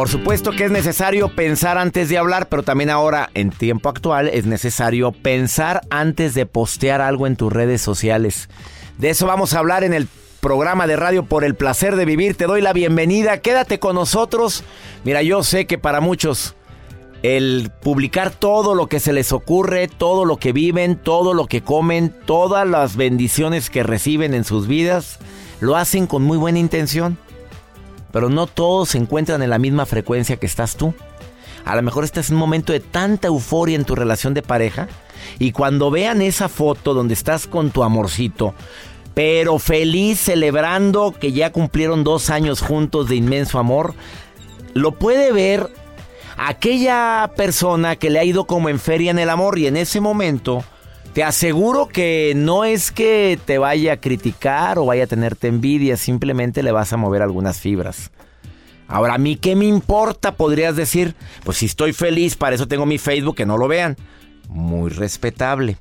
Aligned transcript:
Por 0.00 0.08
supuesto 0.08 0.52
que 0.52 0.64
es 0.64 0.70
necesario 0.70 1.28
pensar 1.28 1.76
antes 1.76 2.08
de 2.08 2.16
hablar, 2.16 2.48
pero 2.48 2.62
también 2.62 2.88
ahora, 2.88 3.28
en 3.34 3.50
tiempo 3.50 3.90
actual, 3.90 4.28
es 4.28 4.46
necesario 4.46 5.12
pensar 5.12 5.82
antes 5.90 6.32
de 6.32 6.46
postear 6.46 7.02
algo 7.02 7.26
en 7.26 7.36
tus 7.36 7.52
redes 7.52 7.82
sociales. 7.82 8.48
De 8.96 9.10
eso 9.10 9.26
vamos 9.26 9.52
a 9.52 9.58
hablar 9.58 9.84
en 9.84 9.92
el 9.92 10.08
programa 10.40 10.86
de 10.86 10.96
radio 10.96 11.26
por 11.26 11.44
el 11.44 11.54
placer 11.54 11.96
de 11.96 12.06
vivir. 12.06 12.34
Te 12.34 12.46
doy 12.46 12.62
la 12.62 12.72
bienvenida, 12.72 13.42
quédate 13.42 13.78
con 13.78 13.94
nosotros. 13.94 14.64
Mira, 15.04 15.20
yo 15.20 15.42
sé 15.42 15.66
que 15.66 15.76
para 15.76 16.00
muchos 16.00 16.54
el 17.22 17.70
publicar 17.82 18.30
todo 18.30 18.74
lo 18.74 18.86
que 18.86 19.00
se 19.00 19.12
les 19.12 19.32
ocurre, 19.32 19.86
todo 19.86 20.24
lo 20.24 20.38
que 20.38 20.54
viven, 20.54 20.96
todo 20.96 21.34
lo 21.34 21.44
que 21.44 21.60
comen, 21.60 22.16
todas 22.24 22.66
las 22.66 22.96
bendiciones 22.96 23.68
que 23.68 23.82
reciben 23.82 24.32
en 24.32 24.44
sus 24.44 24.66
vidas, 24.66 25.18
lo 25.60 25.76
hacen 25.76 26.06
con 26.06 26.22
muy 26.22 26.38
buena 26.38 26.58
intención 26.58 27.18
pero 28.12 28.28
no 28.28 28.46
todos 28.46 28.90
se 28.90 28.98
encuentran 28.98 29.42
en 29.42 29.50
la 29.50 29.58
misma 29.58 29.86
frecuencia 29.86 30.36
que 30.36 30.46
estás 30.46 30.76
tú. 30.76 30.94
A 31.64 31.76
lo 31.76 31.82
mejor 31.82 32.04
estás 32.04 32.30
en 32.30 32.36
un 32.36 32.40
momento 32.40 32.72
de 32.72 32.80
tanta 32.80 33.28
euforia 33.28 33.76
en 33.76 33.84
tu 33.84 33.94
relación 33.94 34.34
de 34.34 34.42
pareja 34.42 34.88
y 35.38 35.52
cuando 35.52 35.90
vean 35.90 36.22
esa 36.22 36.48
foto 36.48 36.94
donde 36.94 37.14
estás 37.14 37.46
con 37.46 37.70
tu 37.70 37.82
amorcito, 37.82 38.54
pero 39.14 39.58
feliz 39.58 40.20
celebrando 40.20 41.12
que 41.12 41.32
ya 41.32 41.52
cumplieron 41.52 42.04
dos 42.04 42.30
años 42.30 42.60
juntos 42.60 43.08
de 43.08 43.16
inmenso 43.16 43.58
amor, 43.58 43.94
lo 44.72 44.92
puede 44.92 45.32
ver 45.32 45.68
aquella 46.36 47.30
persona 47.36 47.96
que 47.96 48.08
le 48.08 48.18
ha 48.18 48.24
ido 48.24 48.46
como 48.46 48.68
en 48.68 48.78
feria 48.78 49.10
en 49.10 49.18
el 49.18 49.28
amor 49.28 49.58
y 49.58 49.66
en 49.66 49.76
ese 49.76 50.00
momento 50.00 50.64
te 51.12 51.24
aseguro 51.24 51.88
que 51.88 52.32
no 52.36 52.64
es 52.64 52.92
que 52.92 53.38
te 53.44 53.58
vaya 53.58 53.94
a 53.94 54.00
criticar 54.00 54.78
o 54.78 54.86
vaya 54.86 55.04
a 55.04 55.08
tenerte 55.08 55.48
envidia, 55.48 55.96
simplemente 55.96 56.62
le 56.62 56.72
vas 56.72 56.92
a 56.92 56.96
mover 56.96 57.22
algunas 57.22 57.58
fibras. 57.58 58.10
Ahora, 58.86 59.14
¿a 59.14 59.18
mí 59.18 59.36
qué 59.36 59.54
me 59.56 59.66
importa? 59.66 60.34
Podrías 60.34 60.76
decir, 60.76 61.14
pues 61.44 61.58
si 61.58 61.66
estoy 61.66 61.92
feliz, 61.92 62.36
para 62.36 62.54
eso 62.54 62.68
tengo 62.68 62.86
mi 62.86 62.98
Facebook, 62.98 63.36
que 63.36 63.46
no 63.46 63.56
lo 63.56 63.68
vean. 63.68 63.96
Muy 64.48 64.90
respetable. 64.90 65.76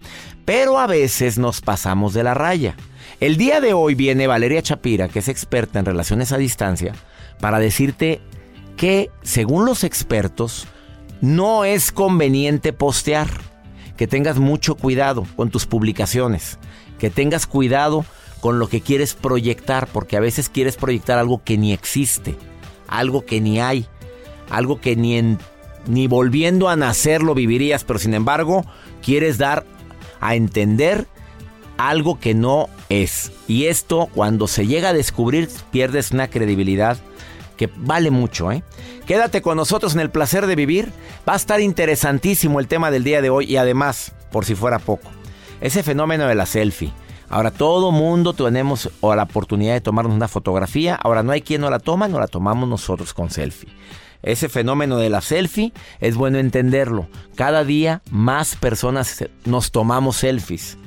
Pero 0.46 0.80
a 0.80 0.88
veces 0.88 1.38
nos 1.38 1.62
pasamos 1.62 2.14
de 2.14 2.24
la 2.24 2.36
raya. 2.36 2.76
El 3.20 3.38
día 3.38 3.62
de 3.62 3.74
hoy 3.74 3.96
viene 3.96 4.28
Valeria 4.28 4.62
Chapira, 4.62 5.10
que 5.10 5.20
es 5.20 5.28
experta 5.28 5.80
en 5.80 5.86
relaciones 5.86 6.32
a 6.32 6.38
distancia, 6.38 6.94
para 7.40 7.60
decirte 7.60 8.22
que, 8.78 9.10
según 9.24 9.66
los 9.66 9.84
expertos, 9.84 10.68
no 11.20 11.66
es 11.66 11.92
conveniente 11.92 12.74
postear 12.74 13.49
que 14.00 14.08
tengas 14.08 14.40
mucho 14.40 14.76
cuidado 14.76 15.28
con 15.36 15.50
tus 15.50 15.66
publicaciones, 15.66 16.58
que 17.00 17.10
tengas 17.10 17.46
cuidado 17.46 18.06
con 18.40 18.58
lo 18.58 18.70
que 18.70 18.80
quieres 18.80 19.14
proyectar, 19.14 19.88
porque 19.88 20.16
a 20.16 20.22
veces 20.22 20.48
quieres 20.48 20.78
proyectar 20.78 21.20
algo 21.20 21.44
que 21.44 21.58
ni 21.58 21.74
existe, 21.74 22.38
algo 22.88 23.26
que 23.26 23.42
ni 23.42 23.60
hay, 23.60 23.88
algo 24.50 24.80
que 24.80 24.96
ni, 24.96 25.38
ni 25.86 26.08
volviendo 26.08 26.70
a 26.70 26.78
nacer 26.78 27.22
lo 27.22 27.36
vivirías, 27.36 27.84
pero 27.84 28.00
sin 28.00 28.14
embargo 28.14 28.64
quieres 29.04 29.38
dar 29.38 29.66
a 30.22 30.36
entender 30.36 31.06
algo 31.76 32.22
que 32.22 32.34
no 32.34 32.70
es. 32.88 33.34
Y 33.50 33.66
esto 33.66 34.08
cuando 34.16 34.48
se 34.48 34.66
llega 34.66 34.90
a 34.90 34.94
descubrir 34.94 35.50
pierdes 35.72 36.12
una 36.12 36.30
credibilidad 36.30 36.98
que 37.60 37.70
vale 37.76 38.10
mucho, 38.10 38.54
¿eh? 38.54 38.64
Quédate 39.06 39.42
con 39.42 39.58
nosotros 39.58 39.94
en 39.94 40.00
el 40.00 40.10
placer 40.10 40.48
de 40.48 40.56
vivir. 40.56 40.94
Va 41.28 41.34
a 41.34 41.36
estar 41.36 41.60
interesantísimo 41.60 42.62
el 42.62 42.70
tema 42.70 42.90
del 42.90 43.04
día 43.04 43.22
de 43.22 43.30
hoy 43.30 43.52
y 43.52 43.58
además, 43.58 44.14
por 44.32 44.46
si 44.46 44.56
fuera 44.56 44.80
poco, 44.80 45.10
ese 45.60 45.84
fenómeno 45.84 46.26
de 46.26 46.36
la 46.36 46.46
selfie. 46.46 46.94
Ahora 47.28 47.52
todo 47.52 47.92
mundo 47.92 48.32
tenemos 48.32 48.90
la 49.02 49.24
oportunidad 49.24 49.74
de 49.74 49.82
tomarnos 49.82 50.16
una 50.16 50.30
fotografía. 50.30 50.96
Ahora 50.96 51.22
no 51.22 51.34
hay 51.34 51.42
quien 51.42 51.60
no 51.60 51.70
la 51.70 51.80
toma, 51.80 52.08
no 52.08 52.18
la 52.18 52.28
tomamos 52.28 52.70
nosotros 52.70 53.14
con 53.14 53.30
selfie. 53.30 53.70
Ese 54.24 54.48
fenómeno 54.48 54.98
de 54.98 55.10
la 55.10 55.20
selfie 55.20 55.74
es 56.00 56.16
bueno 56.16 56.38
entenderlo. 56.38 57.10
Cada 57.36 57.66
día 57.66 58.02
más 58.10 58.56
personas 58.56 59.26
nos 59.44 59.72
tomamos 59.72 60.16
selfies. 60.16 60.78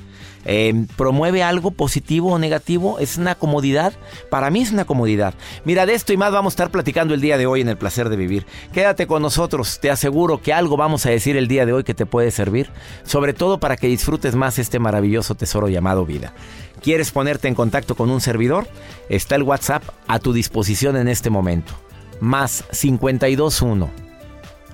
Em, 0.45 0.87
promueve 0.87 1.41
algo 1.43 1.71
positivo 1.71 2.33
o 2.33 2.39
negativo, 2.39 2.99
es 2.99 3.17
una 3.17 3.35
comodidad. 3.35 3.93
Para 4.29 4.49
mí 4.49 4.61
es 4.61 4.71
una 4.71 4.85
comodidad. 4.85 5.33
Mira, 5.65 5.85
de 5.85 5.93
esto 5.93 6.13
y 6.13 6.17
más 6.17 6.31
vamos 6.31 6.51
a 6.51 6.55
estar 6.55 6.71
platicando 6.71 7.13
el 7.13 7.21
día 7.21 7.37
de 7.37 7.45
hoy 7.45 7.61
en 7.61 7.69
el 7.69 7.77
placer 7.77 8.09
de 8.09 8.17
vivir. 8.17 8.45
Quédate 8.73 9.07
con 9.07 9.21
nosotros, 9.21 9.79
te 9.79 9.89
aseguro 9.89 10.41
que 10.41 10.53
algo 10.53 10.77
vamos 10.77 11.05
a 11.05 11.09
decir 11.09 11.37
el 11.37 11.47
día 11.47 11.65
de 11.65 11.73
hoy 11.73 11.83
que 11.83 11.93
te 11.93 12.05
puede 12.05 12.31
servir, 12.31 12.69
sobre 13.03 13.33
todo 13.33 13.59
para 13.59 13.77
que 13.77 13.87
disfrutes 13.87 14.35
más 14.35 14.59
este 14.59 14.79
maravilloso 14.79 15.35
tesoro 15.35 15.69
llamado 15.69 16.05
vida. 16.05 16.33
¿Quieres 16.81 17.11
ponerte 17.11 17.47
en 17.47 17.55
contacto 17.55 17.95
con 17.95 18.09
un 18.09 18.19
servidor? 18.19 18.67
Está 19.07 19.35
el 19.35 19.43
WhatsApp 19.43 19.83
a 20.07 20.19
tu 20.19 20.33
disposición 20.33 20.97
en 20.97 21.07
este 21.07 21.29
momento. 21.29 21.73
Más 22.19 22.65
521 22.71 23.89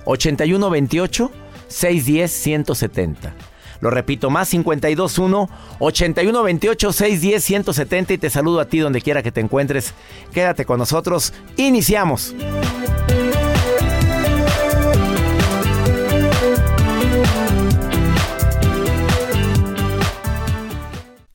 8128 0.04 1.30
610 1.68 2.32
170. 2.32 3.49
Lo 3.80 3.90
repito, 3.90 4.30
más 4.30 4.50
521 4.50 5.48
8128 5.78 6.92
610 6.92 7.44
170 7.44 8.12
y 8.12 8.18
te 8.18 8.30
saludo 8.30 8.60
a 8.60 8.66
ti 8.66 8.78
donde 8.78 9.00
quiera 9.00 9.22
que 9.22 9.32
te 9.32 9.40
encuentres. 9.40 9.94
Quédate 10.32 10.64
con 10.64 10.78
nosotros. 10.78 11.32
Iniciamos. 11.56 12.34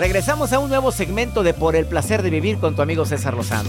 Regresamos 0.00 0.54
a 0.54 0.58
un 0.58 0.70
nuevo 0.70 0.92
segmento 0.92 1.42
de 1.42 1.52
Por 1.52 1.76
el 1.76 1.84
Placer 1.84 2.22
de 2.22 2.30
Vivir 2.30 2.56
con 2.56 2.74
tu 2.74 2.80
amigo 2.80 3.04
César 3.04 3.34
Lozano. 3.34 3.68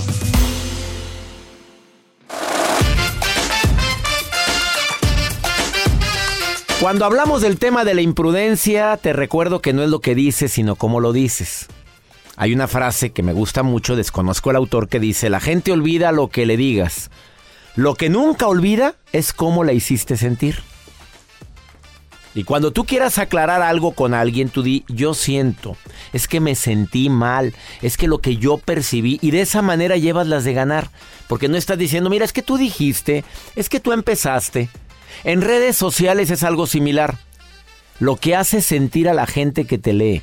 Cuando 6.79 7.03
hablamos 7.03 7.41
del 7.41 7.59
tema 7.59 7.83
de 7.83 7.95
la 7.95 8.01
imprudencia, 8.01 8.95
te 8.95 9.11
recuerdo 9.11 9.59
que 9.59 9.73
no 9.73 9.83
es 9.83 9.89
lo 9.89 9.99
que 9.99 10.15
dices, 10.15 10.53
sino 10.53 10.77
cómo 10.77 11.01
lo 11.01 11.11
dices. 11.11 11.67
Hay 12.37 12.53
una 12.53 12.69
frase 12.69 13.09
que 13.09 13.23
me 13.23 13.33
gusta 13.33 13.61
mucho, 13.61 13.97
desconozco 13.97 14.51
el 14.51 14.55
autor, 14.55 14.87
que 14.87 15.01
dice, 15.01 15.29
la 15.29 15.41
gente 15.41 15.73
olvida 15.73 16.13
lo 16.13 16.29
que 16.29 16.45
le 16.45 16.55
digas. 16.55 17.11
Lo 17.75 17.95
que 17.95 18.09
nunca 18.09 18.47
olvida 18.47 18.95
es 19.11 19.33
cómo 19.33 19.65
la 19.65 19.73
hiciste 19.73 20.15
sentir. 20.15 20.63
Y 22.33 22.43
cuando 22.45 22.71
tú 22.71 22.85
quieras 22.85 23.17
aclarar 23.17 23.61
algo 23.61 23.91
con 23.91 24.13
alguien, 24.13 24.49
tú 24.49 24.63
di, 24.63 24.85
yo 24.87 25.13
siento, 25.13 25.75
es 26.13 26.27
que 26.27 26.39
me 26.39 26.55
sentí 26.55 27.09
mal, 27.09 27.53
es 27.81 27.97
que 27.97 28.07
lo 28.07 28.19
que 28.19 28.37
yo 28.37 28.57
percibí, 28.57 29.19
y 29.21 29.31
de 29.31 29.41
esa 29.41 29.61
manera 29.61 29.97
llevas 29.97 30.27
las 30.27 30.45
de 30.45 30.53
ganar. 30.53 30.89
Porque 31.27 31.49
no 31.49 31.57
estás 31.57 31.77
diciendo, 31.77 32.09
mira, 32.09 32.23
es 32.23 32.33
que 32.33 32.41
tú 32.41 32.57
dijiste, 32.57 33.25
es 33.55 33.67
que 33.67 33.79
tú 33.79 33.91
empezaste. 33.91 34.69
En 35.23 35.41
redes 35.41 35.75
sociales 35.75 36.29
es 36.29 36.43
algo 36.43 36.67
similar. 36.67 37.17
Lo 37.99 38.15
que 38.15 38.35
hace 38.35 38.61
sentir 38.61 39.09
a 39.09 39.13
la 39.13 39.27
gente 39.27 39.65
que 39.65 39.77
te 39.77 39.93
lee. 39.93 40.21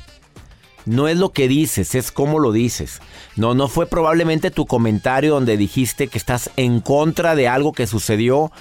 No 0.85 1.07
es 1.07 1.17
lo 1.17 1.31
que 1.31 1.47
dices, 1.47 1.93
es 1.93 2.11
cómo 2.11 2.39
lo 2.39 2.51
dices. 2.51 3.01
No, 3.35 3.53
no 3.53 3.67
fue 3.67 3.85
probablemente 3.85 4.49
tu 4.49 4.65
comentario 4.65 5.35
donde 5.35 5.57
dijiste 5.57 6.07
que 6.07 6.17
estás 6.17 6.49
en 6.55 6.79
contra 6.79 7.35
de 7.35 7.47
algo 7.47 7.73
que 7.73 7.85
sucedió, 7.85 8.51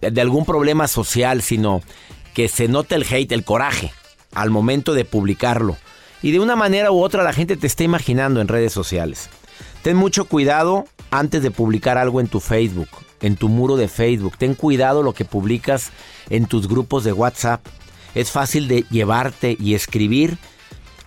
de 0.00 0.20
algún 0.20 0.46
problema 0.46 0.88
social, 0.88 1.42
sino 1.42 1.82
que 2.34 2.48
se 2.48 2.68
note 2.68 2.94
el 2.94 3.06
hate, 3.08 3.32
el 3.32 3.44
coraje, 3.44 3.92
al 4.34 4.50
momento 4.50 4.94
de 4.94 5.04
publicarlo. 5.04 5.76
Y 6.22 6.30
de 6.30 6.40
una 6.40 6.56
manera 6.56 6.92
u 6.92 7.02
otra 7.02 7.22
la 7.22 7.32
gente 7.32 7.56
te 7.56 7.66
está 7.66 7.84
imaginando 7.84 8.40
en 8.40 8.48
redes 8.48 8.72
sociales. 8.72 9.28
Ten 9.82 9.96
mucho 9.96 10.26
cuidado 10.26 10.86
antes 11.10 11.42
de 11.42 11.50
publicar 11.50 11.98
algo 11.98 12.20
en 12.20 12.28
tu 12.28 12.40
Facebook, 12.40 12.88
en 13.20 13.36
tu 13.36 13.48
muro 13.48 13.76
de 13.76 13.88
Facebook. 13.88 14.38
Ten 14.38 14.54
cuidado 14.54 15.02
lo 15.02 15.12
que 15.12 15.24
publicas 15.24 15.90
en 16.30 16.46
tus 16.46 16.68
grupos 16.68 17.04
de 17.04 17.12
WhatsApp. 17.12 17.66
Es 18.14 18.30
fácil 18.30 18.68
de 18.68 18.84
llevarte 18.90 19.56
y 19.58 19.74
escribir 19.74 20.38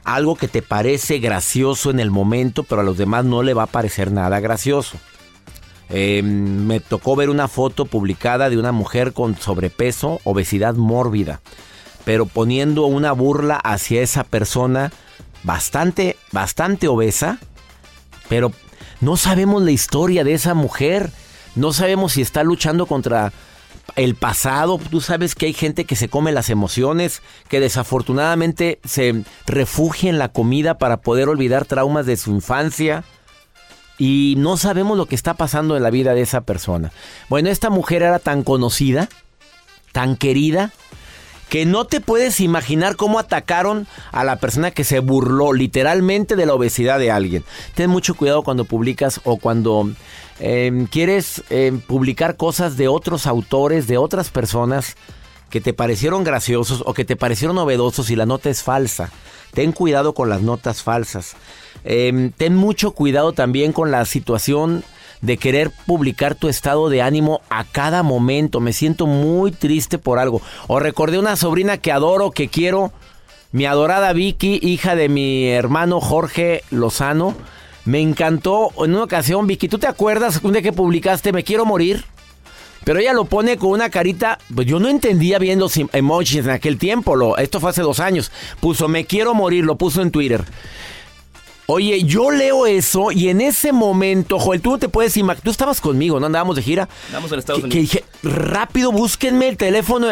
algo 0.03 0.35
que 0.35 0.47
te 0.47 0.61
parece 0.61 1.19
gracioso 1.19 1.89
en 1.89 1.99
el 1.99 2.11
momento, 2.11 2.63
pero 2.63 2.81
a 2.81 2.83
los 2.83 2.97
demás 2.97 3.25
no 3.25 3.41
le 3.41 3.53
va 3.53 3.63
a 3.63 3.67
parecer 3.67 4.11
nada 4.11 4.39
gracioso. 4.39 4.97
Eh, 5.89 6.23
me 6.23 6.79
tocó 6.79 7.15
ver 7.15 7.29
una 7.29 7.47
foto 7.47 7.85
publicada 7.85 8.49
de 8.49 8.57
una 8.57 8.71
mujer 8.71 9.13
con 9.13 9.37
sobrepeso, 9.37 10.19
obesidad 10.23 10.75
mórbida, 10.75 11.41
pero 12.05 12.25
poniendo 12.25 12.85
una 12.85 13.11
burla 13.11 13.55
hacia 13.57 14.01
esa 14.01 14.23
persona 14.23 14.91
bastante, 15.43 16.17
bastante 16.31 16.87
obesa, 16.87 17.37
pero 18.29 18.51
no 18.99 19.15
sabemos 19.15 19.61
la 19.61 19.71
historia 19.71 20.23
de 20.23 20.33
esa 20.33 20.55
mujer, 20.55 21.11
no 21.55 21.71
sabemos 21.71 22.13
si 22.13 22.21
está 22.21 22.43
luchando 22.43 22.87
contra 22.87 23.31
el 23.95 24.15
pasado, 24.15 24.79
tú 24.89 24.99
sabes 24.99 25.35
que 25.35 25.45
hay 25.45 25.53
gente 25.53 25.85
que 25.85 25.95
se 25.95 26.09
come 26.09 26.31
las 26.31 26.49
emociones, 26.49 27.21
que 27.47 27.59
desafortunadamente 27.59 28.79
se 28.83 29.23
refugia 29.45 30.09
en 30.09 30.17
la 30.17 30.29
comida 30.29 30.79
para 30.79 30.97
poder 30.97 31.29
olvidar 31.29 31.65
traumas 31.65 32.07
de 32.07 32.17
su 32.17 32.31
infancia 32.31 33.03
y 33.97 34.35
no 34.37 34.57
sabemos 34.57 34.97
lo 34.97 35.05
que 35.05 35.15
está 35.15 35.35
pasando 35.35 35.77
en 35.77 35.83
la 35.83 35.89
vida 35.89 36.13
de 36.13 36.21
esa 36.21 36.41
persona. 36.41 36.91
Bueno, 37.29 37.49
esta 37.49 37.69
mujer 37.69 38.03
era 38.03 38.19
tan 38.19 38.43
conocida, 38.43 39.09
tan 39.91 40.15
querida, 40.17 40.71
que 41.49 41.65
no 41.65 41.85
te 41.85 42.01
puedes 42.01 42.39
imaginar 42.39 42.95
cómo 42.95 43.19
atacaron 43.19 43.87
a 44.11 44.23
la 44.23 44.37
persona 44.37 44.71
que 44.71 44.83
se 44.83 44.99
burló 44.99 45.53
literalmente 45.53 46.35
de 46.35 46.45
la 46.45 46.55
obesidad 46.55 46.99
de 46.99 47.11
alguien. 47.11 47.43
Ten 47.75 47.89
mucho 47.89 48.15
cuidado 48.15 48.43
cuando 48.43 48.65
publicas 48.65 49.21
o 49.23 49.37
cuando 49.37 49.91
em, 50.39 50.87
quieres 50.87 51.43
em, 51.49 51.79
publicar 51.79 52.35
cosas 52.35 52.77
de 52.77 52.87
otros 52.87 53.27
autores, 53.27 53.87
de 53.87 53.97
otras 53.97 54.29
personas 54.29 54.95
que 55.49 55.61
te 55.61 55.73
parecieron 55.73 56.23
graciosos 56.23 56.83
o 56.85 56.93
que 56.93 57.05
te 57.05 57.15
parecieron 57.15 57.55
novedosos 57.55 58.09
y 58.09 58.15
la 58.15 58.25
nota 58.25 58.49
es 58.49 58.63
falsa. 58.63 59.11
Ten 59.53 59.71
cuidado 59.71 60.13
con 60.13 60.27
las 60.29 60.41
notas 60.41 60.81
falsas. 60.81 61.35
Em, 61.85 62.31
ten 62.31 62.55
mucho 62.55 62.91
cuidado 62.91 63.31
también 63.31 63.71
con 63.71 63.91
la 63.91 64.03
situación 64.05 64.83
de 65.21 65.37
querer 65.37 65.71
publicar 65.85 66.35
tu 66.35 66.49
estado 66.49 66.89
de 66.89 67.01
ánimo 67.01 67.41
a 67.49 67.63
cada 67.63 68.03
momento. 68.03 68.59
Me 68.59 68.73
siento 68.73 69.05
muy 69.05 69.51
triste 69.51 69.97
por 69.97 70.19
algo. 70.19 70.41
O 70.67 70.79
recordé 70.79 71.19
una 71.19 71.35
sobrina 71.35 71.77
que 71.77 71.91
adoro, 71.91 72.31
que 72.31 72.47
quiero. 72.47 72.91
Mi 73.51 73.65
adorada 73.65 74.11
Vicky, 74.13 74.59
hija 74.61 74.95
de 74.95 75.07
mi 75.07 75.47
hermano 75.47 76.01
Jorge 76.01 76.63
Lozano. 76.71 77.35
Me 77.85 78.01
encantó 78.01 78.71
en 78.83 78.95
una 78.95 79.03
ocasión, 79.03 79.45
Vicky. 79.45 79.69
¿Tú 79.69 79.77
te 79.77 79.87
acuerdas 79.87 80.39
un 80.43 80.53
día 80.53 80.63
que 80.63 80.73
publicaste 80.73 81.31
Me 81.31 81.43
quiero 81.43 81.65
morir? 81.65 82.03
Pero 82.83 82.99
ella 82.99 83.13
lo 83.13 83.25
pone 83.25 83.57
con 83.57 83.71
una 83.71 83.89
carita, 83.89 84.37
pues 84.53 84.67
yo 84.67 84.79
no 84.79 84.89
entendía 84.89 85.39
bien 85.39 85.59
los 85.59 85.75
em-, 85.75 85.89
emojis 85.91 86.35
en 86.35 86.51
aquel 86.51 86.77
tiempo, 86.77 87.15
lo, 87.15 87.35
esto 87.37 87.59
fue 87.59 87.71
hace 87.71 87.81
dos 87.81 87.99
años. 87.99 88.31
Puso 88.59 88.87
me 88.87 89.05
quiero 89.05 89.33
morir, 89.33 89.65
lo 89.65 89.75
puso 89.75 90.03
en 90.03 90.11
Twitter. 90.11 90.45
Oye, 91.67 92.03
yo 92.03 92.29
leo 92.29 92.67
eso 92.67 93.11
y 93.11 93.29
en 93.29 93.41
ese 93.41 93.71
momento, 93.71 94.37
Joel, 94.37 94.61
tú 94.61 94.71
no 94.71 94.77
te 94.77 94.87
puedes 94.87 95.17
imaginar, 95.17 95.43
tú 95.43 95.49
estabas 95.49 95.81
conmigo, 95.81 96.19
¿no? 96.19 96.27
Andábamos 96.27 96.55
de 96.55 96.61
gira. 96.61 96.87
Andamos 97.07 97.31
en 97.31 97.39
Estados 97.39 97.61
que, 97.61 97.65
Unidos. 97.65 97.91
Que 97.91 97.99
dije, 97.99 98.05
rápido, 98.23 98.91
búsquenme 98.91 99.47
el 99.47 99.57
teléfono. 99.57 100.07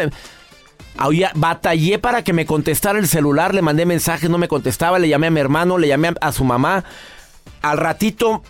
Oye, 1.06 1.30
batallé 1.36 2.00
para 2.00 2.24
que 2.24 2.34
me 2.34 2.46
contestara 2.46 2.98
el 2.98 3.08
celular, 3.08 3.54
le 3.54 3.62
mandé 3.62 3.86
mensajes, 3.86 4.30
no 4.30 4.38
me 4.38 4.48
contestaba, 4.48 4.98
le 5.00 5.10
llamé 5.10 5.28
a 5.28 5.32
mi 5.32 5.40
hermano, 5.40 5.78
le 5.78 5.88
llamé 5.88 6.10
a, 6.10 6.16
a 6.22 6.32
su 6.32 6.44
mamá. 6.44 6.86
Al 7.62 7.78
ratito 7.78 8.44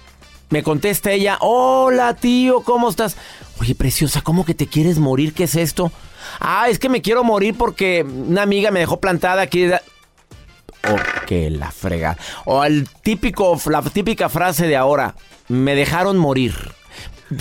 me 0.50 0.64
contesta 0.64 1.12
ella, 1.12 1.38
hola 1.42 2.16
tío, 2.16 2.62
¿cómo 2.62 2.90
estás? 2.90 3.18
Oye, 3.60 3.76
preciosa, 3.76 4.22
¿cómo 4.22 4.46
que 4.46 4.54
te 4.54 4.68
quieres 4.68 5.00
morir? 5.00 5.34
¿Qué 5.34 5.44
es 5.44 5.56
esto? 5.56 5.92
Ah, 6.40 6.70
es 6.70 6.80
que 6.80 6.90
me 6.90 7.02
quiero 7.02 7.24
morir 7.24 7.56
porque 7.58 8.04
una 8.04 8.44
amiga 8.44 8.72
me 8.72 8.80
dejó 8.80 9.00
plantada 9.00 9.42
aquí. 9.42 9.68
Oh, 10.90 11.26
que 11.26 11.50
la 11.50 11.72
frega. 11.72 12.18
O 12.46 12.64
el 12.64 12.90
típico, 12.90 13.60
la 13.68 13.82
típica 13.82 14.28
frase 14.30 14.68
de 14.68 14.76
ahora, 14.76 15.16
me 15.48 15.76
dejaron 15.76 16.18
morir. 16.18 16.54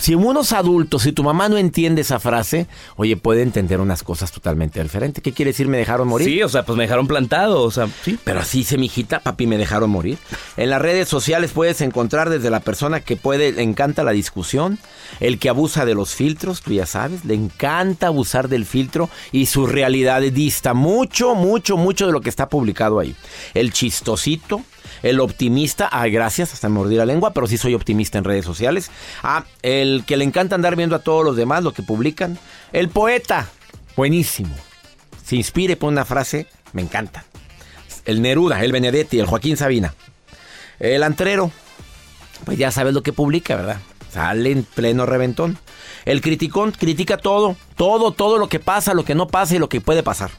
Si 0.01 0.15
unos 0.15 0.53
adultos, 0.53 1.03
si 1.03 1.13
tu 1.13 1.23
mamá 1.23 1.49
no 1.49 1.59
entiende 1.59 2.03
esa 2.03 2.19
frase, 2.19 2.67
oye, 2.97 3.17
puede 3.17 3.43
entender 3.43 3.81
unas 3.81 4.03
cosas 4.03 4.33
totalmente 4.33 4.83
diferentes. 4.83 5.23
¿Qué 5.23 5.33
quiere 5.33 5.51
decir 5.51 5.69
me 5.69 5.79
dejaron 5.79 6.09
morir? 6.09 6.29
Sí, 6.29 6.43
o 6.43 6.49
sea, 6.49 6.65
pues 6.65 6.77
me 6.77 6.85
dejaron 6.85 7.07
plantado, 7.07 7.63
o 7.63 7.71
sea, 7.71 7.89
sí. 8.05 8.19
Pero 8.23 8.41
así 8.41 8.59
dice 8.59 8.79
mi 8.79 8.87
hijita, 8.87 9.21
papi, 9.21 9.47
me 9.47 9.59
dejaron 9.59 9.91
morir. 9.91 10.19
En 10.57 10.71
las 10.71 10.81
redes 10.81 11.09
sociales 11.09 11.53
puedes 11.53 11.81
encontrar 11.81 12.31
desde 12.31 12.51
la 12.51 12.61
persona 12.61 13.01
que 13.01 13.17
puede, 13.17 13.53
le 13.53 13.63
encanta 13.63 14.05
la 14.05 14.13
discusión, 14.13 14.79
el 15.21 15.39
que 15.39 15.49
abusa 15.49 15.85
de 15.85 15.95
los 15.95 16.15
filtros, 16.15 16.63
tú 16.63 16.73
ya 16.73 16.87
sabes, 16.87 17.25
le 17.25 17.35
encanta 17.35 18.09
abusar 18.09 18.49
del 18.49 18.67
filtro 18.67 19.09
y 19.31 19.47
su 19.47 19.67
realidad 19.67 20.21
dista 20.21 20.75
mucho, 20.75 21.35
mucho, 21.35 21.77
mucho 21.77 22.07
de 22.07 22.13
lo 22.13 22.21
que 22.21 22.29
está 22.29 22.49
publicado 22.49 22.99
ahí. 22.99 23.15
El 23.55 23.73
chistosito, 23.73 24.63
el 25.03 25.21
optimista, 25.21 25.89
ay, 25.91 26.11
gracias, 26.13 26.53
hasta 26.53 26.69
mordí 26.69 26.97
la 26.97 27.07
lengua, 27.07 27.33
pero 27.33 27.47
sí 27.47 27.59
soy 27.59 27.75
optimista 27.75 28.19
en 28.19 28.25
redes 28.25 28.45
sociales. 28.45 28.91
Ah, 29.23 29.45
el 29.63 30.05
que 30.07 30.17
le 30.17 30.25
encanta 30.25 30.55
andar 30.55 30.77
viendo 30.77 30.97
a 30.97 31.01
todos 31.01 31.25
los 31.25 31.37
demás 31.37 31.65
lo 31.65 31.73
que 31.73 31.83
publican. 31.83 32.39
El 32.73 32.89
poeta, 32.89 33.49
buenísimo. 33.97 34.55
Se 35.25 35.37
inspire 35.37 35.77
por 35.77 35.91
una 35.91 36.05
frase, 36.05 36.47
me 36.73 36.83
encanta. 36.83 37.25
el 38.05 38.23
Neruda, 38.23 38.65
el 38.65 38.73
Benedetti, 38.73 39.19
el 39.19 39.27
Joaquín 39.27 39.57
Sabina. 39.57 39.95
El 40.79 41.03
antrero, 41.03 41.51
pues 42.45 42.59
ya 42.59 42.71
sabes 42.71 42.95
lo 42.95 43.03
que 43.03 43.13
publica, 43.13 43.57
¿verdad? 43.57 43.79
Sale 44.13 44.51
en 44.51 44.65
pleno 44.65 45.07
reventón. 45.07 45.59
El 46.05 46.21
criticón 46.21 46.73
critica 46.73 47.17
todo, 47.17 47.57
todo, 47.77 48.13
todo 48.13 48.39
lo 48.39 48.49
que 48.49 48.59
pasa, 48.59 48.95
lo 48.95 49.05
que 49.05 49.15
no 49.15 49.29
pasa 49.29 49.55
y 49.55 49.59
lo 49.59 49.69
que 49.69 49.81
puede 49.81 50.03
pasar. 50.03 50.31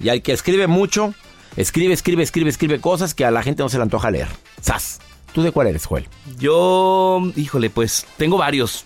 Y 0.00 0.08
al 0.08 0.22
que 0.22 0.32
escribe 0.32 0.66
mucho, 0.66 1.14
escribe, 1.56 1.94
escribe, 1.94 2.22
escribe, 2.22 2.50
escribe 2.50 2.80
cosas 2.80 3.14
que 3.14 3.24
a 3.24 3.30
la 3.30 3.42
gente 3.42 3.62
no 3.62 3.68
se 3.68 3.76
le 3.76 3.82
antoja 3.82 4.10
leer. 4.10 4.28
¡Sas! 4.60 5.00
¿Tú 5.32 5.42
de 5.42 5.50
cuál 5.50 5.66
eres, 5.66 5.86
Joel? 5.86 6.06
Yo, 6.38 7.20
híjole, 7.36 7.68
pues 7.70 8.06
tengo 8.16 8.38
varios. 8.38 8.84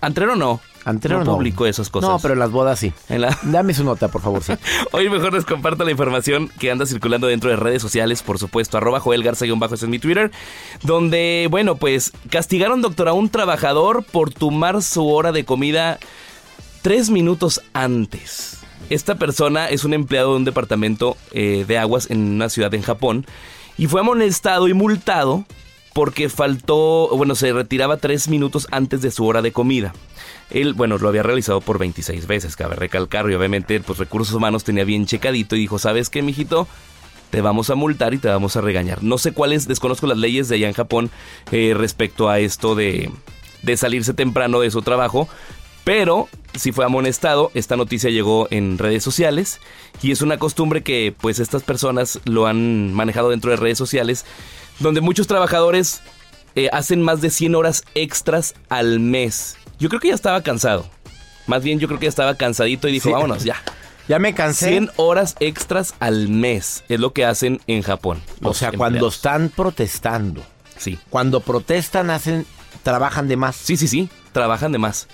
Antrero 0.00 0.36
no. 0.36 0.60
Antrero 0.84 1.18
no, 1.20 1.24
no. 1.24 1.32
publico 1.36 1.66
esas 1.66 1.88
cosas. 1.88 2.08
No, 2.08 2.18
pero 2.20 2.34
en 2.34 2.38
las 2.40 2.50
bodas 2.52 2.78
sí. 2.78 2.92
En 3.08 3.22
la- 3.22 3.36
Dame 3.42 3.74
su 3.74 3.82
nota, 3.82 4.06
por 4.08 4.20
favor, 4.22 4.44
sí. 4.44 4.52
Hoy 4.92 5.08
mejor 5.10 5.32
les 5.32 5.44
comparto 5.44 5.84
la 5.84 5.90
información 5.90 6.48
que 6.60 6.70
anda 6.70 6.86
circulando 6.86 7.26
dentro 7.26 7.50
de 7.50 7.56
redes 7.56 7.82
sociales, 7.82 8.22
por 8.22 8.38
supuesto, 8.38 8.76
arroba 8.76 9.00
Joel 9.00 9.24
Garza-bajo, 9.24 9.74
es 9.74 9.82
mi 9.84 9.98
Twitter, 9.98 10.30
donde, 10.82 11.48
bueno, 11.50 11.76
pues 11.76 12.12
castigaron, 12.30 12.82
doctor, 12.82 13.08
a 13.08 13.14
un 13.14 13.30
trabajador 13.30 14.04
por 14.04 14.32
tomar 14.32 14.80
su 14.82 15.08
hora 15.08 15.32
de 15.32 15.44
comida 15.44 15.98
tres 16.82 17.10
minutos 17.10 17.62
antes. 17.72 18.58
Esta 18.88 19.16
persona 19.16 19.68
es 19.68 19.84
un 19.84 19.94
empleado 19.94 20.30
de 20.30 20.36
un 20.36 20.44
departamento 20.44 21.16
eh, 21.32 21.64
de 21.66 21.78
aguas 21.78 22.08
en 22.10 22.20
una 22.34 22.48
ciudad 22.48 22.72
en 22.74 22.82
Japón 22.82 23.26
y 23.76 23.88
fue 23.88 24.00
amonestado 24.00 24.68
y 24.68 24.74
multado 24.74 25.44
porque 25.92 26.28
faltó, 26.28 27.08
bueno, 27.16 27.34
se 27.34 27.52
retiraba 27.52 27.96
tres 27.96 28.28
minutos 28.28 28.68
antes 28.70 29.00
de 29.00 29.10
su 29.10 29.26
hora 29.26 29.40
de 29.40 29.50
comida. 29.50 29.94
Él, 30.50 30.74
bueno, 30.74 30.98
lo 30.98 31.08
había 31.08 31.22
realizado 31.22 31.62
por 31.62 31.78
26 31.78 32.26
veces, 32.26 32.54
cabe 32.54 32.76
recalcar, 32.76 33.28
y 33.30 33.34
obviamente, 33.34 33.80
pues 33.80 33.98
Recursos 33.98 34.34
Humanos 34.34 34.62
tenía 34.62 34.84
bien 34.84 35.06
checadito 35.06 35.56
y 35.56 35.60
dijo, 35.60 35.78
¿sabes 35.78 36.10
qué, 36.10 36.20
mijito? 36.20 36.68
Te 37.30 37.40
vamos 37.40 37.70
a 37.70 37.76
multar 37.76 38.12
y 38.12 38.18
te 38.18 38.28
vamos 38.28 38.56
a 38.56 38.60
regañar. 38.60 39.02
No 39.02 39.16
sé 39.16 39.32
cuáles, 39.32 39.66
desconozco 39.66 40.06
las 40.06 40.18
leyes 40.18 40.50
de 40.50 40.56
allá 40.56 40.68
en 40.68 40.74
Japón 40.74 41.10
eh, 41.50 41.72
respecto 41.74 42.28
a 42.28 42.40
esto 42.40 42.74
de, 42.74 43.10
de 43.62 43.76
salirse 43.78 44.12
temprano 44.12 44.60
de 44.60 44.70
su 44.70 44.82
trabajo, 44.82 45.30
pero 45.86 46.28
si 46.56 46.72
fue 46.72 46.84
amonestado, 46.84 47.52
esta 47.54 47.76
noticia 47.76 48.10
llegó 48.10 48.48
en 48.50 48.76
redes 48.76 49.04
sociales 49.04 49.60
y 50.02 50.10
es 50.10 50.20
una 50.20 50.36
costumbre 50.36 50.82
que 50.82 51.14
pues 51.16 51.38
estas 51.38 51.62
personas 51.62 52.18
lo 52.24 52.48
han 52.48 52.92
manejado 52.92 53.30
dentro 53.30 53.52
de 53.52 53.56
redes 53.56 53.78
sociales, 53.78 54.24
donde 54.80 55.00
muchos 55.00 55.28
trabajadores 55.28 56.02
eh, 56.56 56.68
hacen 56.72 57.02
más 57.02 57.20
de 57.20 57.30
100 57.30 57.54
horas 57.54 57.84
extras 57.94 58.54
al 58.68 58.98
mes. 58.98 59.58
Yo 59.78 59.88
creo 59.88 60.00
que 60.00 60.08
ya 60.08 60.14
estaba 60.16 60.42
cansado. 60.42 60.90
Más 61.46 61.62
bien 61.62 61.78
yo 61.78 61.86
creo 61.86 62.00
que 62.00 62.06
ya 62.06 62.10
estaba 62.10 62.34
cansadito 62.34 62.88
y 62.88 62.92
dijo, 62.92 63.08
Sí. 63.10 63.12
vámonos 63.12 63.44
ya. 63.44 63.54
Ya 64.08 64.18
me 64.18 64.34
cansé. 64.34 64.70
100 64.70 64.90
horas 64.96 65.36
extras 65.38 65.94
al 66.00 66.28
mes 66.28 66.82
es 66.88 66.98
lo 66.98 67.12
que 67.12 67.24
hacen 67.24 67.60
en 67.68 67.82
Japón. 67.82 68.20
o 68.42 68.54
sea, 68.54 68.72
cuando 68.72 69.06
están 69.06 69.50
protestando. 69.50 70.42
Sí. 70.78 70.98
Cuando 71.10 71.38
protestan, 71.38 72.10
hacen, 72.10 72.44
trabajan 72.82 73.28
de 73.28 73.36
más. 73.36 73.54
Sí, 73.54 73.76
sí, 73.76 73.86
sí. 73.86 74.08
Trabajan 74.32 74.72
de 74.72 74.78
más. 74.78 75.06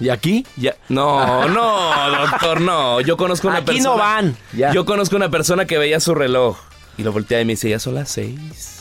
¿Y 0.00 0.08
aquí? 0.10 0.46
Ya. 0.56 0.76
No, 0.88 1.48
no, 1.48 2.10
doctor, 2.30 2.60
no. 2.60 3.00
Yo 3.00 3.16
conozco 3.16 3.48
una 3.48 3.58
Aquí 3.58 3.66
persona. 3.66 3.90
no 3.90 3.96
van. 3.96 4.36
Ya. 4.56 4.72
Yo 4.72 4.84
conozco 4.84 5.16
una 5.16 5.30
persona 5.30 5.64
que 5.66 5.78
veía 5.78 6.00
su 6.00 6.14
reloj 6.14 6.58
y 6.98 7.02
lo 7.02 7.12
volteaba 7.12 7.42
y 7.42 7.44
me 7.44 7.54
decía, 7.54 7.70
ya 7.70 7.78
son 7.78 7.94
las 7.94 8.10
seis. 8.10 8.72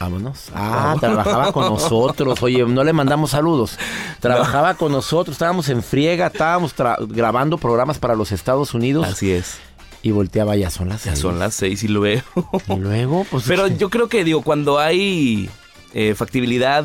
Vámonos. 0.00 0.50
Ah, 0.54 0.96
trabajaba 1.00 1.52
con 1.52 1.64
nosotros. 1.66 2.42
Oye, 2.42 2.64
no 2.66 2.84
le 2.84 2.92
mandamos 2.92 3.30
saludos. 3.30 3.78
Trabajaba 4.20 4.74
con 4.74 4.90
nosotros, 4.92 5.34
estábamos 5.34 5.68
en 5.68 5.82
friega, 5.82 6.26
estábamos 6.26 6.74
grabando 7.08 7.58
programas 7.58 7.98
para 7.98 8.14
los 8.14 8.32
Estados 8.32 8.74
Unidos. 8.74 9.06
Así 9.06 9.30
es. 9.30 9.56
Y 10.02 10.10
volteaba, 10.10 10.56
ya 10.56 10.68
son 10.70 10.88
las 10.90 11.04
Ya 11.04 11.12
seis. 11.12 11.20
son 11.20 11.38
las 11.38 11.54
seis 11.54 11.82
y 11.84 11.88
luego. 11.88 12.22
Y 12.68 12.74
luego, 12.76 13.24
pues. 13.30 13.44
Pero 13.46 13.68
yo 13.68 13.88
creo 13.88 14.08
que, 14.08 14.24
digo, 14.24 14.42
cuando 14.42 14.78
hay 14.78 15.48
eh, 15.94 16.14
factibilidad, 16.14 16.84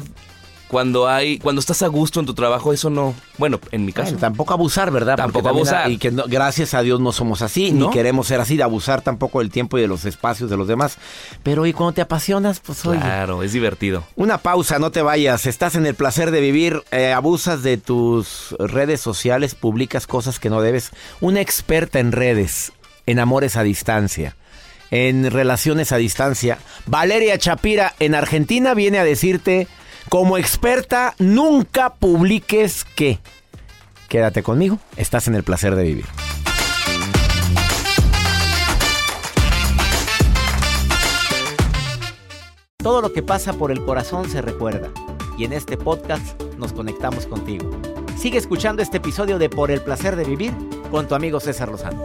cuando 0.70 1.08
hay, 1.10 1.40
cuando 1.40 1.60
estás 1.60 1.82
a 1.82 1.88
gusto 1.88 2.20
en 2.22 2.26
tu 2.28 2.34
trabajo, 2.34 2.72
eso 2.72 2.90
no. 2.90 3.14
Bueno, 3.38 3.60
en 3.72 3.86
mi 3.86 3.92
caso. 3.92 4.06
Bueno, 4.12 4.20
tampoco 4.20 4.54
abusar, 4.54 4.92
¿verdad? 4.92 5.18
Tampoco 5.18 5.50
abusar. 5.50 5.88
hay- 5.88 5.94
Y 5.94 5.98
que 5.98 6.12
no- 6.12 6.24
gracias 6.28 6.74
a 6.76 6.82
Dios 6.82 7.00
no 7.02 7.12
somos 7.12 7.42
así, 7.42 7.72
¿No? 7.72 7.88
ni 7.88 7.92
queremos 7.94 8.28
ser 8.28 8.40
así, 8.40 8.56
de 8.56 8.64
abusar 8.64 9.02
tampoco 9.02 9.40
del 9.40 9.50
tiempo 9.50 9.78
y 9.78 9.82
de 9.82 9.88
los 9.88 10.06
espacios 10.06 10.50
de 10.50 10.56
los 10.58 10.68
demás. 10.68 10.98
Pero 11.44 11.66
y 11.66 11.74
cuando 11.74 11.94
te 11.94 12.02
apasionas, 12.02 12.60
pues 12.60 12.86
oye. 12.86 13.00
Claro, 13.02 13.42
es 13.44 13.52
divertido. 13.52 14.04
Una 14.16 14.38
pausa, 14.38 14.80
no 14.80 14.92
te 14.92 15.02
vayas. 15.02 15.46
Estás 15.48 15.76
en 15.76 15.86
el 15.88 15.96
placer 15.96 16.32
de 16.32 16.40
vivir, 16.40 16.84
eh, 16.92 17.12
abusas 17.14 17.64
de 17.64 17.78
tus 17.78 18.56
redes 18.60 19.02
sociales, 19.02 19.56
publicas 19.56 20.06
cosas 20.06 20.40
que 20.40 20.50
no 20.52 20.62
debes. 20.62 20.92
Una 21.20 21.42
experta 21.42 22.00
en 22.00 22.12
redes, 22.12 22.72
en 23.08 23.18
amores 23.18 23.56
a 23.56 23.64
distancia, 23.64 24.36
en 24.92 25.32
relaciones 25.32 25.92
a 25.92 25.98
distancia, 25.98 26.60
Valeria 26.86 27.38
Chapira 27.40 27.96
en 28.00 28.14
Argentina 28.16 28.74
viene 28.76 29.00
a 29.00 29.04
decirte, 29.04 29.68
como 30.10 30.38
experta, 30.38 31.13
nunca 31.20 31.94
publiques 31.94 32.84
qué. 32.96 33.20
Quédate 34.10 34.42
conmigo, 34.42 34.80
estás 34.98 35.28
en 35.28 35.36
el 35.36 35.44
placer 35.44 35.75
de 35.75 35.84
vivir. 35.84 36.06
Todo 42.78 43.01
lo 43.01 43.13
que 43.13 43.22
pasa 43.22 43.54
por 43.54 43.72
el 43.72 43.86
corazón 43.86 44.30
se 44.30 44.42
recuerda 44.42 44.89
y 45.38 45.46
en 45.46 45.54
este 45.54 45.78
podcast 45.78 46.42
nos 46.58 46.74
conectamos 46.74 47.28
contigo. 47.28 47.70
Sigue 48.18 48.38
escuchando 48.38 48.82
este 48.82 48.98
episodio 48.98 49.38
de 49.38 49.50
Por 49.50 49.70
el 49.70 49.82
placer 49.82 50.16
de 50.16 50.24
vivir 50.24 50.54
con 50.89 51.08
tu 51.08 51.13
amigo 51.13 51.39
César 51.39 51.70
Lozano. 51.70 52.04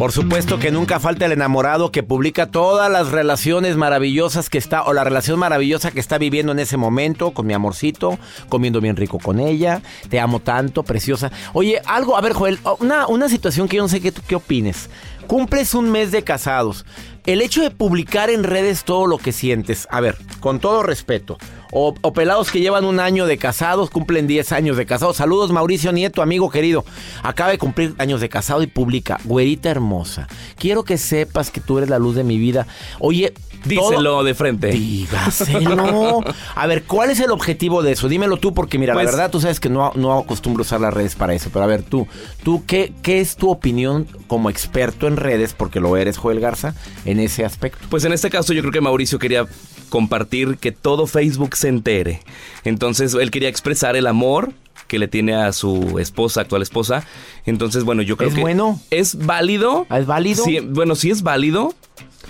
Por 0.00 0.12
supuesto 0.12 0.58
que 0.58 0.70
nunca 0.70 0.98
falta 0.98 1.26
el 1.26 1.32
enamorado 1.32 1.92
que 1.92 2.02
publica 2.02 2.46
todas 2.46 2.90
las 2.90 3.10
relaciones 3.10 3.76
maravillosas 3.76 4.48
que 4.48 4.56
está, 4.56 4.82
o 4.84 4.94
la 4.94 5.04
relación 5.04 5.38
maravillosa 5.38 5.90
que 5.90 6.00
está 6.00 6.16
viviendo 6.16 6.52
en 6.52 6.58
ese 6.58 6.78
momento, 6.78 7.32
con 7.32 7.46
mi 7.46 7.52
amorcito, 7.52 8.18
comiendo 8.48 8.80
bien 8.80 8.96
rico 8.96 9.18
con 9.18 9.40
ella, 9.40 9.82
te 10.08 10.18
amo 10.18 10.40
tanto, 10.40 10.84
preciosa. 10.84 11.30
Oye, 11.52 11.82
algo, 11.84 12.16
a 12.16 12.22
ver, 12.22 12.32
Joel, 12.32 12.58
una, 12.78 13.08
una 13.08 13.28
situación 13.28 13.68
que 13.68 13.76
yo 13.76 13.82
no 13.82 13.90
sé 13.90 14.00
qué, 14.00 14.10
qué 14.10 14.36
opines. 14.36 14.88
Cumples 15.26 15.74
un 15.74 15.90
mes 15.90 16.12
de 16.12 16.24
casados. 16.24 16.86
El 17.30 17.42
hecho 17.42 17.62
de 17.62 17.70
publicar 17.70 18.28
en 18.28 18.42
redes 18.42 18.82
todo 18.82 19.06
lo 19.06 19.16
que 19.16 19.30
sientes, 19.30 19.86
a 19.92 20.00
ver, 20.00 20.16
con 20.40 20.58
todo 20.58 20.82
respeto, 20.82 21.38
o, 21.70 21.94
pelados 22.12 22.50
que 22.50 22.58
llevan 22.58 22.84
un 22.84 22.98
año 22.98 23.24
de 23.24 23.38
casados, 23.38 23.88
cumplen 23.88 24.26
10 24.26 24.50
años 24.50 24.76
de 24.76 24.84
casados. 24.84 25.18
Saludos, 25.18 25.52
Mauricio 25.52 25.92
Nieto, 25.92 26.22
amigo 26.22 26.50
querido. 26.50 26.84
Acaba 27.22 27.50
de 27.50 27.58
cumplir 27.58 27.94
años 27.98 28.20
de 28.20 28.28
casado 28.28 28.64
y 28.64 28.66
publica, 28.66 29.20
güerita 29.22 29.70
hermosa, 29.70 30.26
quiero 30.56 30.82
que 30.82 30.98
sepas 30.98 31.52
que 31.52 31.60
tú 31.60 31.78
eres 31.78 31.88
la 31.88 32.00
luz 32.00 32.16
de 32.16 32.24
mi 32.24 32.36
vida. 32.36 32.66
Oye, 32.98 33.32
todo- 33.62 33.90
Díselo 33.90 34.24
de 34.24 34.34
frente. 34.34 34.68
Dígaselo. 34.68 36.20
A 36.54 36.66
ver, 36.66 36.84
¿cuál 36.84 37.10
es 37.10 37.20
el 37.20 37.30
objetivo 37.30 37.82
de 37.82 37.92
eso? 37.92 38.08
Dímelo 38.08 38.36
tú, 38.36 38.54
porque 38.54 38.78
mira, 38.78 38.94
Pues- 38.94 39.04
la 39.06 39.10
verdad 39.10 39.30
tú 39.30 39.40
sabes 39.40 39.60
que 39.60 39.68
no, 39.68 39.92
no 39.94 40.18
acostumbro 40.18 40.62
usar 40.62 40.80
las 40.80 40.92
redes 40.94 41.14
para 41.14 41.34
eso. 41.34 41.50
Pero 41.52 41.64
a 41.64 41.66
ver, 41.68 41.82
tú, 41.82 42.06
tú 42.42 42.64
¿qué, 42.66 42.92
¿qué 43.02 43.20
es 43.20 43.36
tu 43.36 43.50
opinión 43.50 44.06
como 44.26 44.50
experto 44.50 45.06
en 45.06 45.16
redes? 45.16 45.52
Porque 45.54 45.80
lo 45.80 45.96
eres, 45.96 46.16
Joel 46.18 46.40
Garza, 46.40 46.74
en 47.04 47.20
ese 47.20 47.44
aspecto. 47.44 47.86
Pues 47.90 48.04
en 48.04 48.12
este 48.12 48.30
caso 48.30 48.52
yo 48.52 48.60
creo 48.62 48.72
que 48.72 48.80
Mauricio 48.80 49.18
quería 49.18 49.46
compartir 49.88 50.56
que 50.58 50.72
todo 50.72 51.06
Facebook 51.06 51.56
se 51.56 51.68
entere. 51.68 52.20
Entonces 52.64 53.14
él 53.14 53.30
quería 53.30 53.48
expresar 53.48 53.96
el 53.96 54.06
amor 54.06 54.52
que 54.86 54.98
le 54.98 55.08
tiene 55.08 55.34
a 55.34 55.52
su 55.52 55.98
esposa, 56.00 56.40
actual 56.40 56.62
esposa. 56.62 57.04
Entonces, 57.46 57.84
bueno, 57.84 58.02
yo 58.02 58.16
creo 58.16 58.28
¿Es 58.30 58.34
que 58.34 58.40
bueno? 58.40 58.80
es 58.90 59.24
válido. 59.24 59.86
¿Es 59.90 60.06
válido? 60.06 60.44
Sí, 60.44 60.58
bueno, 60.60 60.96
sí 60.96 61.10
es 61.10 61.22
válido 61.22 61.74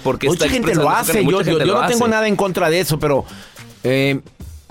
porque 0.03 0.27
Mucha 0.29 0.49
gente 0.49 0.75
lo 0.75 0.89
hace. 0.91 1.25
Yo, 1.25 1.31
yo- 1.31 1.39
gente 1.45 1.67
yo 1.67 1.75
lo 1.75 1.81
no 1.83 1.87
tengo 1.89 2.09
nada 2.09 2.27
en 2.29 2.37
contra 2.37 2.71
de 2.71 2.81
eso, 2.81 2.99
pero 2.99 3.25
eh, 3.85 4.21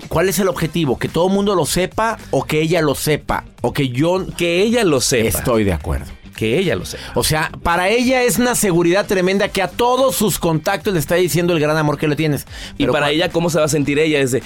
¿cuál 0.08 0.28
es 0.28 0.38
el 0.38 0.48
objetivo? 0.48 0.98
¿Que 0.98 1.08
todo 1.08 1.28
el 1.28 1.32
mundo 1.34 1.54
lo 1.54 1.66
sepa 1.66 2.18
o 2.30 2.44
que 2.44 2.60
ella 2.60 2.80
lo 2.82 2.94
sepa? 2.94 3.44
O 3.60 3.72
que 3.72 3.88
yo 3.88 4.26
que 4.36 4.62
ella 4.62 4.84
lo 4.84 5.00
sepa. 5.00 5.28
estoy 5.38 5.64
de 5.64 5.72
acuerdo. 5.72 6.06
Que 6.36 6.58
ella 6.58 6.74
lo 6.74 6.86
sepa. 6.86 7.02
O 7.16 7.22
sea, 7.24 7.50
para 7.62 7.88
ella 7.90 8.22
es 8.22 8.38
una 8.38 8.54
seguridad 8.54 9.04
tremenda 9.06 9.48
que 9.48 9.60
a 9.60 9.68
todos 9.68 10.16
sus 10.16 10.38
contactos 10.38 10.94
le 10.94 10.98
está 11.00 11.16
diciendo 11.16 11.52
el 11.52 11.60
gran 11.60 11.76
amor 11.76 11.98
que 11.98 12.08
le 12.08 12.16
tienes. 12.16 12.46
Y 12.78 12.86
para 12.86 13.10
ella, 13.10 13.28
¿cómo 13.28 13.50
se 13.50 13.58
va 13.58 13.66
a 13.66 13.68
sentir 13.68 13.98
ella? 13.98 14.20
Es 14.20 14.30
de, 14.30 14.42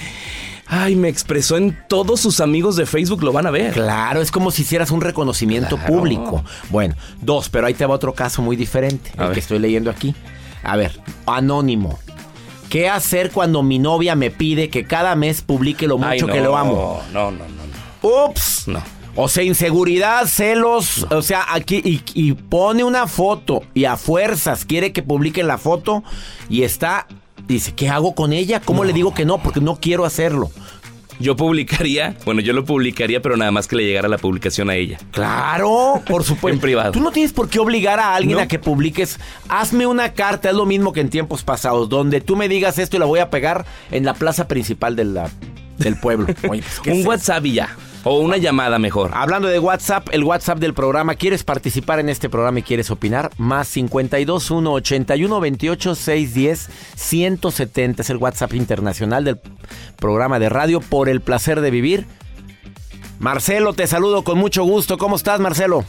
ay, 0.67 0.97
me 0.97 1.07
expresó 1.07 1.55
en 1.55 1.77
todos 1.87 2.19
sus 2.19 2.41
amigos 2.41 2.75
de 2.75 2.85
Facebook, 2.85 3.23
lo 3.23 3.31
van 3.31 3.47
a 3.47 3.51
ver. 3.51 3.71
Claro, 3.71 4.19
es 4.21 4.29
como 4.29 4.51
si 4.51 4.63
hicieras 4.63 4.91
un 4.91 4.99
reconocimiento 4.99 5.77
Claro. 5.77 5.93
público. 5.93 6.43
Bueno, 6.69 6.95
dos, 7.21 7.47
pero 7.47 7.65
ahí 7.67 7.73
te 7.73 7.85
va 7.85 7.95
otro 7.95 8.13
caso 8.13 8.41
muy 8.41 8.57
diferente, 8.57 9.11
A 9.15 9.21
el 9.21 9.27
ver. 9.29 9.33
que 9.35 9.39
estoy 9.39 9.59
leyendo 9.59 9.89
aquí. 9.89 10.13
A 10.65 10.75
ver, 10.75 10.99
anónimo. 11.25 11.99
¿Qué 12.69 12.89
hacer 12.89 13.31
cuando 13.31 13.63
mi 13.63 13.79
novia 13.79 14.15
me 14.15 14.31
pide 14.31 14.69
que 14.69 14.85
cada 14.85 15.15
mes 15.15 15.41
publique 15.41 15.87
lo 15.87 15.97
mucho 15.97 16.09
Ay, 16.09 16.21
no, 16.21 16.33
que 16.33 16.41
lo 16.41 16.57
amo? 16.57 17.01
No, 17.13 17.31
no, 17.31 17.39
no, 17.39 17.45
no. 18.03 18.25
Ups. 18.27 18.67
No. 18.67 18.81
O 19.15 19.29
sea, 19.29 19.43
inseguridad, 19.43 20.25
celos, 20.25 21.07
o 21.09 21.21
sea, 21.21 21.45
aquí 21.53 21.81
y, 21.85 22.01
y 22.13 22.33
pone 22.33 22.83
una 22.83 23.07
foto 23.07 23.63
y 23.73 23.85
a 23.85 23.95
fuerzas 23.95 24.65
quiere 24.65 24.91
que 24.91 25.03
publiquen 25.03 25.47
la 25.47 25.57
foto 25.57 26.03
y 26.49 26.63
está, 26.63 27.07
dice, 27.47 27.73
¿qué 27.73 27.87
hago 27.87 28.13
con 28.13 28.33
ella? 28.33 28.59
¿Cómo 28.59 28.83
le 28.83 28.91
digo 28.91 29.13
que 29.13 29.23
no? 29.23 29.37
Porque 29.41 29.61
no 29.61 29.77
quiero 29.79 30.03
hacerlo. 30.03 30.51
Yo 31.19 31.35
publicaría, 31.35 32.15
bueno, 32.25 32.41
yo 32.41 32.51
lo 32.53 32.65
publicaría, 32.65 33.21
pero 33.21 33.37
nada 33.37 33.51
más 33.51 33.67
que 33.67 33.75
le 33.75 33.83
llegara 33.85 34.07
la 34.09 34.17
publicación 34.17 34.69
a 34.69 34.75
ella. 34.75 34.97
Claro, 35.11 36.01
por 36.07 36.23
supuesto. 36.25 36.55
En 36.55 36.59
privado. 36.59 36.91
Tú 36.91 36.99
no 36.99 37.11
tienes 37.11 37.31
por 37.33 37.49
qué 37.49 37.59
obligar 37.59 37.99
a 37.99 38.15
alguien 38.15 38.37
No. 38.37 38.43
a 38.43 38.47
que 38.47 38.59
publiques. 38.59 39.19
Hazme 39.47 39.87
una 39.87 40.13
carta, 40.13 40.49
es 40.49 40.55
lo 40.55 40.65
mismo 40.65 40.91
que 40.93 41.01
en 41.01 41.09
tiempos 41.09 41.43
pasados, 41.43 41.87
donde 41.89 42.19
tú 42.21 42.35
me 42.35 42.49
digas 42.49 42.77
esto 42.79 42.97
y 42.97 42.99
la 42.99 43.05
voy 43.05 43.19
a 43.19 43.29
pegar 43.29 43.65
en 43.91 44.03
la 44.05 44.13
plaza 44.13 44.47
principal 44.47 44.95
de 44.95 45.05
la- 45.05 45.29
del 45.77 45.97
pueblo. 45.97 46.27
Oye, 46.49 46.61
pues, 46.61 46.79
¿qué 46.81 46.91
Un 46.91 46.99
es? 46.99 47.05
WhatsApp 47.05 47.45
y 47.45 47.53
ya. 47.53 47.69
O 48.07 48.19
una 48.19 48.37
llamada 48.37 48.77
mejor. 48.77 49.09
Hablando 49.15 49.47
de 49.47 49.57
WhatsApp, 49.57 50.09
el 50.11 50.23
WhatsApp 50.23 50.59
del 50.59 50.75
programa, 50.75 51.15
¿quieres 51.15 51.43
participar 51.43 51.99
en 51.99 52.07
este 52.07 52.29
programa 52.29 52.59
y 52.59 52.61
quieres 52.61 52.91
opinar? 52.91 53.31
Más 53.37 53.67
52 53.67 54.51
1 54.51 54.71
81 54.73 55.39
28 55.39 55.95
610 55.95 56.69
170 56.95 58.01
es 58.03 58.09
el 58.11 58.17
WhatsApp 58.17 58.53
internacional 58.53 59.23
del 59.23 59.39
programa 59.95 60.37
de 60.37 60.49
radio 60.49 60.81
por 60.81 61.09
el 61.09 61.19
placer 61.19 61.61
de 61.61 61.71
vivir. 61.71 62.05
Marcelo, 63.17 63.73
te 63.73 63.87
saludo 63.87 64.23
con 64.23 64.37
mucho 64.37 64.63
gusto. 64.65 64.99
¿Cómo 64.99 65.15
estás, 65.15 65.39
Marcelo? 65.39 65.83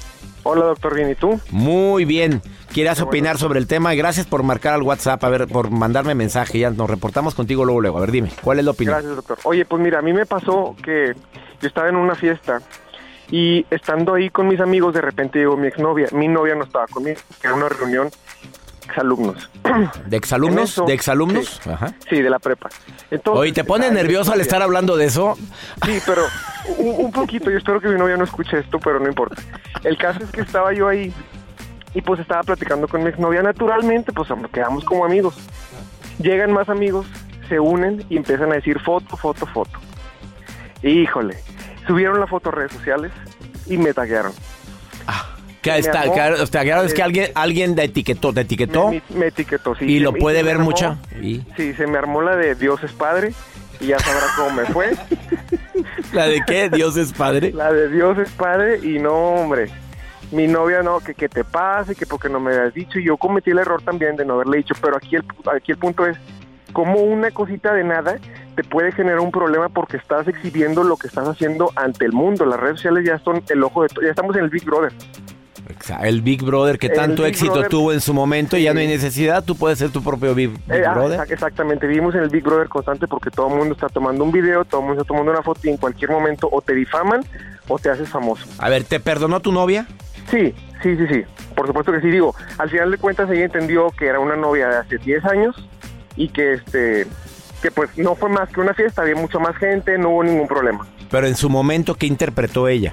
Hola, 0.48 0.66
doctor, 0.66 0.94
bien, 0.94 1.10
¿y 1.10 1.16
tú? 1.16 1.40
Muy 1.50 2.04
bien. 2.04 2.40
¿Quieres 2.72 3.00
opinar 3.00 3.36
sobre 3.36 3.58
el 3.58 3.66
tema? 3.66 3.94
Gracias 3.94 4.26
por 4.26 4.44
marcar 4.44 4.74
al 4.74 4.82
WhatsApp, 4.82 5.24
a 5.24 5.28
ver, 5.28 5.48
por 5.48 5.70
mandarme 5.70 6.14
mensaje. 6.14 6.60
Ya 6.60 6.70
nos 6.70 6.88
reportamos 6.88 7.34
contigo 7.34 7.64
luego, 7.64 7.80
luego. 7.80 7.98
A 7.98 8.02
ver, 8.02 8.12
dime, 8.12 8.30
¿cuál 8.44 8.60
es 8.60 8.64
la 8.64 8.70
opinión? 8.70 8.94
Gracias, 8.94 9.16
doctor. 9.16 9.38
Oye, 9.42 9.64
pues 9.64 9.82
mira, 9.82 9.98
a 9.98 10.02
mí 10.02 10.12
me 10.12 10.24
pasó 10.24 10.76
que 10.84 11.14
yo 11.60 11.66
estaba 11.66 11.88
en 11.88 11.96
una 11.96 12.14
fiesta 12.14 12.62
y 13.28 13.66
estando 13.72 14.14
ahí 14.14 14.30
con 14.30 14.46
mis 14.46 14.60
amigos, 14.60 14.94
de 14.94 15.00
repente 15.00 15.40
llegó 15.40 15.56
mi 15.56 15.66
exnovia. 15.66 16.06
Mi 16.12 16.28
novia 16.28 16.54
no 16.54 16.62
estaba 16.62 16.86
conmigo, 16.86 17.18
era 17.42 17.52
una 17.52 17.68
reunión 17.68 18.08
exalumnos. 18.88 19.50
¿De 20.06 20.16
exalumnos? 20.16 20.70
Eso, 20.70 20.84
¿De 20.86 20.94
exalumnos? 20.94 21.60
sí. 21.62 21.70
Ajá. 21.70 21.92
Sí, 22.08 22.22
de 22.22 22.30
la 22.30 22.38
prepa. 22.38 22.68
Entonces, 23.10 23.40
Oye, 23.40 23.52
¿te 23.52 23.64
pones 23.64 23.90
ay, 23.90 23.94
nervioso 23.96 24.32
al 24.32 24.40
estar 24.40 24.62
hablando 24.62 24.96
de 24.96 25.06
eso? 25.06 25.36
Sí, 25.84 25.98
pero 26.06 26.22
un, 26.78 27.04
un 27.06 27.12
poquito. 27.12 27.50
Yo 27.50 27.58
espero 27.58 27.80
que 27.80 27.88
mi 27.88 27.98
novia 27.98 28.16
no 28.16 28.24
escuche 28.24 28.58
esto, 28.58 28.78
pero 28.78 28.98
no 29.00 29.08
importa. 29.08 29.40
El 29.84 29.96
caso 29.98 30.20
es 30.24 30.30
que 30.30 30.40
estaba 30.40 30.72
yo 30.72 30.88
ahí 30.88 31.12
y 31.94 32.02
pues 32.02 32.20
estaba 32.20 32.42
platicando 32.42 32.88
con 32.88 33.02
mi 33.02 33.08
exnovia. 33.08 33.42
Naturalmente, 33.42 34.12
pues 34.12 34.28
quedamos 34.52 34.84
como 34.84 35.04
amigos. 35.04 35.34
Llegan 36.18 36.52
más 36.52 36.68
amigos, 36.68 37.06
se 37.48 37.60
unen 37.60 38.04
y 38.08 38.16
empiezan 38.16 38.50
a 38.52 38.56
decir 38.56 38.80
foto, 38.80 39.16
foto, 39.16 39.46
foto. 39.46 39.78
Híjole, 40.82 41.36
subieron 41.86 42.20
la 42.20 42.26
foto 42.26 42.48
a 42.50 42.52
redes 42.52 42.72
sociales 42.72 43.12
y 43.66 43.76
me 43.78 43.92
taguearon. 43.92 44.32
¿Qué 45.66 45.72
Me 45.72 45.78
está? 45.78 46.02
que- 46.02 46.42
o 46.42 46.46
sea, 46.46 46.62
que 46.64 46.86
es 46.86 46.94
que 46.94 47.02
alguien, 47.02 47.30
alguien 47.34 47.74
te 47.74 47.84
etiquetó, 47.84 48.32
te 48.32 48.40
etiquetó 48.42 48.90
Me, 48.90 49.02
me 49.14 49.26
etiquetó, 49.26 49.74
sí. 49.74 49.84
y 49.84 49.98
lo 50.00 50.12
me- 50.12 50.18
puede 50.20 50.42
ver 50.42 50.56
armó- 50.56 50.64
mucha. 50.66 50.96
Y- 51.20 51.42
Sí, 51.56 51.72
se 51.74 51.86
me 51.86 51.98
armó 51.98 52.22
la 52.22 52.36
de 52.36 52.54
Dios 52.54 52.82
es 52.84 52.92
Padre 52.92 53.32
y 53.80 53.86
ya 53.88 53.98
sabrá 53.98 54.26
cómo 54.36 54.50
me 54.50 54.64
fue. 54.66 54.92
¿La 56.12 56.26
de 56.26 56.40
qué? 56.46 56.68
Dios 56.70 56.96
es 56.96 57.12
padre. 57.12 57.52
La 57.52 57.72
de 57.72 57.88
Dios 57.88 58.16
es 58.18 58.30
padre 58.30 58.78
y 58.82 58.98
no, 58.98 59.12
hombre. 59.12 59.66
Mi 60.32 60.46
novia 60.46 60.82
no, 60.82 61.00
que, 61.00 61.14
que 61.14 61.28
te 61.28 61.44
pase, 61.44 61.94
que 61.94 62.06
porque 62.06 62.28
no 62.28 62.40
me 62.40 62.54
habías 62.54 62.74
dicho. 62.74 62.98
Y 62.98 63.04
yo 63.04 63.16
cometí 63.16 63.50
el 63.50 63.58
error 63.58 63.82
también 63.82 64.16
de 64.16 64.24
no 64.24 64.34
haberle 64.34 64.58
dicho. 64.58 64.74
Pero 64.80 64.96
aquí 64.96 65.16
el, 65.16 65.24
aquí 65.54 65.72
el 65.72 65.78
punto 65.78 66.06
es, 66.06 66.16
como 66.72 67.00
una 67.00 67.30
cosita 67.30 67.72
de 67.74 67.84
nada 67.84 68.18
te 68.54 68.64
puede 68.64 68.92
generar 68.92 69.20
un 69.20 69.30
problema 69.30 69.68
porque 69.68 69.96
estás 69.98 70.26
exhibiendo 70.28 70.82
lo 70.84 70.96
que 70.96 71.06
estás 71.08 71.28
haciendo 71.28 71.70
ante 71.76 72.04
el 72.06 72.12
mundo. 72.12 72.44
Las 72.46 72.58
redes 72.60 72.76
sociales 72.76 73.04
ya 73.06 73.18
son 73.18 73.42
el 73.48 73.62
ojo 73.62 73.82
de... 73.82 73.88
to- 73.88 74.02
Ya 74.02 74.10
estamos 74.10 74.34
en 74.36 74.44
el 74.44 74.50
Big 74.50 74.64
Brother. 74.64 74.92
El 76.00 76.22
Big 76.22 76.42
Brother 76.42 76.78
que 76.78 76.88
tanto 76.88 77.22
Big 77.22 77.30
éxito 77.32 77.52
Brother. 77.52 77.68
tuvo 77.70 77.92
en 77.92 78.00
su 78.00 78.12
momento, 78.14 78.56
ya 78.56 78.74
no 78.74 78.80
hay 78.80 78.86
necesidad, 78.86 79.44
tú 79.44 79.56
puedes 79.56 79.78
ser 79.78 79.90
tu 79.90 80.02
propio 80.02 80.34
Big, 80.34 80.50
Big 80.50 80.60
Eh, 80.76 80.84
ah, 80.86 80.94
Brother. 80.94 81.20
exac- 81.20 81.32
exactamente, 81.32 81.86
vivimos 81.86 82.14
en 82.14 82.22
el 82.22 82.28
Big 82.28 82.42
Brother 82.42 82.68
constante 82.68 83.06
porque 83.06 83.30
todo 83.30 83.48
el 83.48 83.54
mundo 83.56 83.74
está 83.74 83.88
tomando 83.88 84.24
un 84.24 84.32
video, 84.32 84.64
todo 84.64 84.80
el 84.80 84.86
mundo 84.88 85.02
está 85.02 85.08
tomando 85.08 85.30
una 85.32 85.42
foto 85.42 85.60
y 85.64 85.70
en 85.70 85.76
cualquier 85.76 86.10
momento 86.10 86.48
o 86.50 86.60
te 86.60 86.74
difaman 86.74 87.20
o 87.68 87.78
te 87.78 87.90
haces 87.90 88.08
famoso. 88.08 88.46
A 88.58 88.68
ver, 88.68 88.84
¿te 88.84 89.00
perdonó 89.00 89.40
tu 89.40 89.52
novia? 89.52 89.86
Sí, 90.30 90.52
sí, 90.82 90.96
sí, 90.96 91.06
sí. 91.08 91.22
Por 91.54 91.66
supuesto 91.66 91.92
que 91.92 92.00
sí. 92.00 92.08
Digo, 92.08 92.34
al 92.58 92.68
final 92.68 92.90
de 92.90 92.98
cuentas 92.98 93.30
ella 93.30 93.44
entendió 93.44 93.90
que 93.90 94.06
era 94.06 94.18
una 94.18 94.34
novia 94.36 94.68
de 94.68 94.76
hace 94.78 94.98
10 94.98 95.24
años 95.24 95.54
y 96.16 96.28
que 96.28 96.54
este 96.54 97.06
que 97.62 97.70
pues 97.70 97.96
no 97.96 98.14
fue 98.14 98.28
más 98.28 98.48
que 98.50 98.60
una 98.60 98.74
fiesta, 98.74 99.02
había 99.02 99.14
mucha 99.16 99.38
más 99.38 99.56
gente, 99.56 99.96
no 99.98 100.10
hubo 100.10 100.24
ningún 100.24 100.46
problema. 100.46 100.86
Pero 101.10 101.26
en 101.26 101.36
su 101.36 101.48
momento, 101.48 101.94
¿qué 101.94 102.06
interpretó 102.06 102.68
ella? 102.68 102.92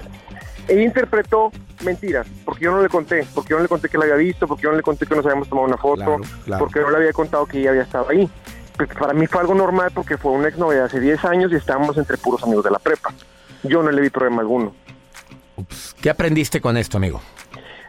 Ella 0.68 0.82
interpretó 0.82 1.52
mentiras, 1.84 2.26
porque 2.44 2.64
yo 2.64 2.70
no 2.72 2.82
le 2.82 2.88
conté, 2.88 3.26
porque 3.34 3.50
yo 3.50 3.56
no 3.56 3.62
le 3.62 3.68
conté 3.68 3.88
que 3.88 3.98
la 3.98 4.04
había 4.04 4.16
visto, 4.16 4.46
porque 4.46 4.62
yo 4.62 4.70
no 4.70 4.76
le 4.76 4.82
conté 4.82 5.06
que 5.06 5.14
nos 5.14 5.24
habíamos 5.26 5.48
tomado 5.48 5.66
una 5.68 5.76
foto, 5.76 5.96
Claro, 6.04 6.20
claro. 6.44 6.64
porque 6.64 6.80
no 6.80 6.90
le 6.90 6.96
había 6.96 7.12
contado 7.12 7.44
que 7.46 7.58
ella 7.60 7.70
había 7.70 7.82
estado 7.82 8.08
ahí. 8.08 8.28
Pues 8.76 8.88
para 8.98 9.12
mí 9.12 9.26
fue 9.26 9.40
algo 9.40 9.54
normal 9.54 9.90
porque 9.94 10.16
fue 10.16 10.32
una 10.32 10.48
exnovia 10.48 10.78
de 10.80 10.84
hace 10.86 11.00
10 11.00 11.24
años 11.26 11.52
y 11.52 11.56
estábamos 11.56 11.96
entre 11.98 12.16
puros 12.16 12.42
amigos 12.42 12.64
de 12.64 12.70
la 12.70 12.78
prepa. 12.78 13.12
Yo 13.62 13.82
no 13.82 13.90
le 13.90 14.00
vi 14.00 14.10
problema 14.10 14.40
alguno. 14.42 14.74
¿Qué 16.00 16.10
aprendiste 16.10 16.60
con 16.60 16.76
esto, 16.76 16.96
amigo? 16.96 17.20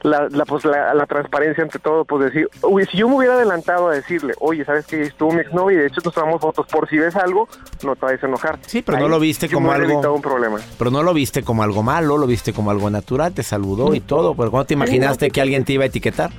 La, 0.05 0.27
la, 0.29 0.45
pues, 0.45 0.63
la, 0.65 0.93
la 0.93 1.05
transparencia 1.05 1.63
ante 1.63 1.79
todo, 1.79 2.05
pues 2.05 2.25
decir, 2.25 2.47
uy, 2.61 2.85
si 2.85 2.97
yo 2.97 3.09
me 3.09 3.15
hubiera 3.15 3.33
adelantado 3.33 3.89
a 3.89 3.93
decirle, 3.95 4.33
oye, 4.39 4.63
¿sabes 4.63 4.85
que 4.85 5.01
Estuvo 5.01 5.31
mi 5.31 5.41
exnovia 5.41 5.77
y 5.77 5.81
de 5.81 5.87
hecho 5.87 6.01
nos 6.03 6.13
tomamos 6.13 6.41
fotos, 6.41 6.65
por 6.67 6.87
si 6.89 6.97
ves 6.97 7.15
algo, 7.15 7.47
no 7.83 7.95
te 7.95 8.05
vayas 8.05 8.23
a 8.23 8.27
enojar. 8.27 8.59
Sí, 8.67 8.81
pero 8.81 8.99
no 8.99 9.07
lo 9.07 9.19
viste 9.19 9.49
como 9.49 9.71
algo- 9.71 10.13
un 10.13 10.21
problema. 10.21 10.59
Pero 10.77 10.91
no 10.91 11.03
lo 11.03 11.13
viste 11.13 11.43
como 11.43 11.63
algo 11.63 11.83
malo, 11.83 12.17
lo 12.17 12.27
viste 12.27 12.53
como 12.53 12.71
algo 12.71 12.89
natural, 12.89 13.33
te 13.33 13.43
saludó 13.43 13.93
y 13.95 13.99
todo. 13.99 14.35
Pero 14.35 14.51
¿cómo 14.51 14.65
te 14.65 14.73
imaginaste 14.75 15.31
que 15.31 15.41
alguien 15.41 15.65
te 15.65 15.73
iba 15.73 15.83
a 15.83 15.87
etiquetar? 15.87 16.31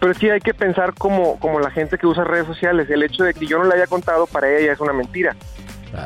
Pero 0.00 0.14
sí 0.14 0.30
hay 0.30 0.40
que 0.40 0.54
pensar 0.54 0.94
como, 0.94 1.38
como 1.40 1.60
la 1.60 1.70
gente 1.70 1.98
que 1.98 2.06
usa 2.06 2.24
redes 2.24 2.46
sociales, 2.46 2.88
el 2.90 3.02
hecho 3.02 3.24
de 3.24 3.34
que 3.34 3.46
yo 3.46 3.58
no 3.58 3.64
le 3.64 3.74
haya 3.74 3.86
contado 3.86 4.26
para 4.26 4.48
ella 4.50 4.66
ya 4.66 4.72
es 4.72 4.80
una 4.80 4.92
mentira. 4.92 5.36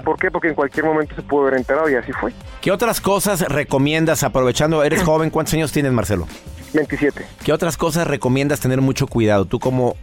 ¿Por 0.04 0.18
qué? 0.18 0.30
Porque 0.30 0.48
en 0.48 0.54
cualquier 0.54 0.84
momento 0.84 1.14
se 1.14 1.22
pudo 1.22 1.42
haber 1.46 1.54
enterado 1.54 1.88
y 1.88 1.94
así 1.94 2.12
fue. 2.12 2.32
¿Qué 2.60 2.70
otras 2.70 3.00
cosas 3.00 3.40
recomiendas 3.40 4.22
aprovechando? 4.22 4.82
Eres 4.84 5.02
joven, 5.04 5.30
¿cuántos 5.30 5.54
años 5.54 5.72
tienes, 5.72 5.92
Marcelo? 5.92 6.26
27. 6.72 7.24
¿Qué 7.44 7.52
otras 7.52 7.76
cosas 7.76 8.06
recomiendas 8.06 8.60
tener 8.60 8.80
mucho 8.80 9.06
cuidado? 9.06 9.44
Tú 9.44 9.58
como 9.58 9.96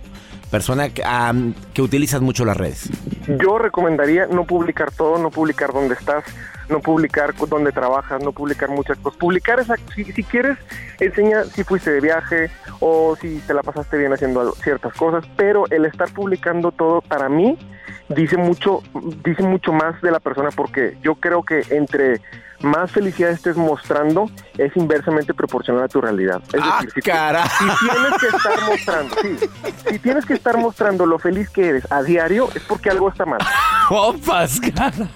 persona 0.49 0.89
que, 0.89 1.81
utilizas 1.81 2.21
mucho 2.21 2.45
las 2.45 2.57
redes. 2.57 2.89
Yo 3.27 3.57
recomendaría 3.57 4.27
no 4.27 4.45
publicar 4.45 4.91
todo, 4.91 5.17
no 5.17 5.29
publicar 5.29 5.73
dónde 5.73 5.95
estás, 5.95 6.23
no 6.69 6.79
publicar 6.79 7.33
dónde 7.35 7.71
trabajas, 7.71 8.21
no 8.23 8.31
publicar 8.31 8.69
muchas 8.69 8.97
cosas. 8.99 9.19
Publicar, 9.19 9.59
esa, 9.59 9.75
si, 9.93 10.05
si 10.05 10.23
quieres, 10.23 10.57
enseña 10.99 11.43
si 11.43 11.63
fuiste 11.63 11.91
de 11.91 12.01
viaje 12.01 12.49
o 12.79 13.15
si 13.19 13.39
te 13.39 13.53
la 13.53 13.63
pasaste 13.63 13.97
bien 13.97 14.13
haciendo 14.13 14.53
ciertas 14.53 14.93
cosas, 14.93 15.25
pero 15.35 15.65
el 15.71 15.85
estar 15.85 16.11
publicando 16.13 16.71
todo, 16.71 17.01
para 17.01 17.27
mí, 17.27 17.57
dice 18.09 18.37
mucho, 18.37 18.81
dice 19.23 19.43
mucho 19.43 19.73
más 19.73 20.01
de 20.01 20.11
la 20.11 20.19
persona 20.19 20.49
porque 20.55 20.97
yo 21.01 21.15
creo 21.15 21.43
que 21.43 21.63
entre 21.69 22.21
más 22.61 22.91
felicidad 22.91 23.31
estés 23.31 23.57
mostrando 23.57 24.29
es 24.57 24.75
inversamente 24.75 25.33
proporcional 25.33 25.83
a 25.83 25.87
tu 25.87 26.01
realidad. 26.01 26.41
Es 26.53 26.61
¡Ah, 26.63 26.81
decir, 26.81 26.91
si, 26.93 27.01
tienes 27.01 28.19
que 28.19 28.27
estar 28.27 28.67
mostrando, 28.67 29.15
sí, 29.21 29.37
si 29.89 29.99
tienes 29.99 30.25
que 30.25 30.33
estar 30.33 30.57
mostrando 30.57 31.05
lo 31.05 31.19
feliz 31.19 31.49
que 31.49 31.69
eres 31.69 31.91
a 31.91 32.01
diario 32.03 32.49
es 32.55 32.63
porque 32.63 32.89
algo 32.89 33.09
está 33.09 33.25
mal. 33.25 33.39
¡Opas, 33.89 34.59
cara! 34.59 35.09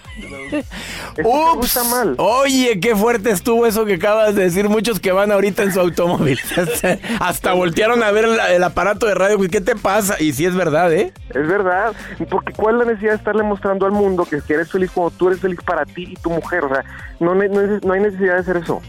Está 1.63 1.83
mal. 1.85 2.15
Oye, 2.17 2.79
qué 2.79 2.95
fuerte 2.95 3.31
estuvo 3.31 3.65
eso 3.65 3.85
que 3.85 3.95
acabas 3.95 4.35
de 4.35 4.43
decir. 4.43 4.69
Muchos 4.69 4.99
que 4.99 5.11
van 5.11 5.31
ahorita 5.31 5.63
en 5.63 5.73
su 5.73 5.79
automóvil. 5.79 6.39
Hasta 7.19 7.53
voltearon 7.53 8.03
a 8.03 8.11
ver 8.11 8.27
la- 8.27 8.51
el 8.53 8.63
aparato 8.63 9.05
de 9.05 9.15
radio. 9.15 9.37
¿Qué 9.49 9.61
te 9.61 9.75
pasa? 9.75 10.15
Y 10.21 10.33
sí 10.33 10.45
es 10.45 10.55
verdad, 10.55 10.91
¿eh? 10.93 11.13
Es 11.29 11.47
verdad, 11.47 11.93
porque 12.29 12.53
¿cuál 12.53 12.75
es 12.75 12.79
la 12.79 12.85
necesidad 12.93 13.11
de 13.11 13.17
estarle 13.17 13.43
mostrando 13.43 13.85
al 13.85 13.91
mundo 13.91 14.25
que, 14.25 14.41
que 14.41 14.53
eres 14.53 14.71
feliz 14.71 14.91
cuando 14.93 15.11
tú 15.11 15.27
eres 15.27 15.39
feliz 15.39 15.59
para 15.65 15.85
ti 15.85 16.05
y 16.09 16.15
tu 16.15 16.29
mujer? 16.29 16.63
O 16.65 16.69
sea, 16.69 16.83
no, 17.19 17.31
hay 17.33 17.99
necesidad 17.99 18.35
de 18.35 18.39
hacer 18.39 18.57
eso. 18.57 18.81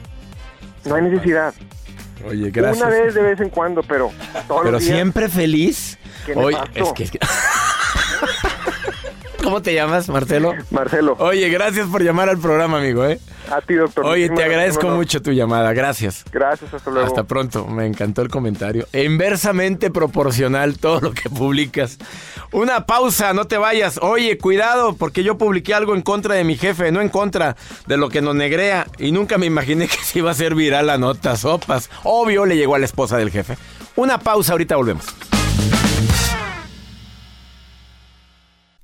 No 0.85 0.95
hay 0.95 1.03
necesidad. 1.03 1.53
Oye, 2.29 2.53
Una 2.55 2.89
vez 2.89 3.15
de 3.15 3.23
vez 3.23 3.41
en 3.41 3.49
cuando, 3.49 3.83
pero 3.83 4.11
todos 4.47 4.61
Pero 4.63 4.73
los 4.73 4.83
días, 4.83 4.95
siempre 4.95 5.29
feliz. 5.29 5.99
Oye, 6.37 6.59
es 6.75 6.93
que... 6.93 7.05
es 7.05 7.11
que- 7.11 7.19
¿Cómo 9.51 9.63
te 9.63 9.75
llamas, 9.75 10.09
Marcelo? 10.09 10.55
Marcelo, 10.71 11.17
Oye, 11.19 11.49
gracias 11.49 11.89
por 11.89 12.05
llamar 12.05 12.29
al 12.29 12.39
programa, 12.39 12.79
amigo, 12.79 13.05
¿eh? 13.05 13.19
a 13.51 13.61
ti, 13.61 13.75
doctor. 13.75 14.07
Oye, 14.07 14.31
te 14.31 14.45
agradezco 14.45 14.85
no, 14.85 14.91
no. 14.91 14.97
mucho 14.99 15.21
tu 15.21 15.33
llamada. 15.33 15.73
Gracias. 15.73 16.25
Gracias, 16.31 16.73
hasta 16.73 16.89
luego. 16.89 17.05
Hasta 17.05 17.25
pronto, 17.25 17.67
me 17.67 17.85
encantó 17.85 18.23
el 18.23 18.29
comentario. 18.29 18.87
Inversamente 18.93 19.91
proporcional 19.91 20.79
todo 20.79 21.01
lo 21.01 21.11
que 21.11 21.29
publicas. 21.29 21.99
Una 22.53 22.87
pausa, 22.87 23.33
no 23.33 23.47
te 23.47 23.59
vayas. 23.59 23.99
Oye, 24.01 24.39
cuidado, 24.39 24.95
porque 24.95 25.25
yo 25.25 25.37
publiqué 25.37 25.75
algo 25.75 25.97
en 25.97 26.03
contra 26.03 26.37
de 26.37 26.45
mi 26.45 26.57
jefe, 26.57 26.93
no 26.93 27.01
en 27.01 27.09
contra 27.09 27.57
de 27.89 27.97
lo 27.97 28.09
que 28.09 28.23
nos 28.23 28.37
negrea. 28.37 28.87
Y 28.99 29.11
nunca 29.11 29.37
me 29.37 29.47
imaginé 29.47 29.89
que 29.89 29.97
se 29.97 30.21
iba 30.21 30.29
a 30.29 30.33
hacer 30.33 30.55
viral 30.55 30.87
la 30.87 30.97
nota, 30.97 31.37
sopas. 31.37 31.91
Obvio, 32.05 32.47
le 32.47 32.57
llegó 32.57 32.77
a 32.77 32.79
la 32.79 32.85
esposa 32.85 33.17
del 33.17 33.33
jefe. 33.33 33.59
Una 33.97 34.19
pausa, 34.19 34.53
ahorita 34.53 34.77
volvemos. 34.77 35.07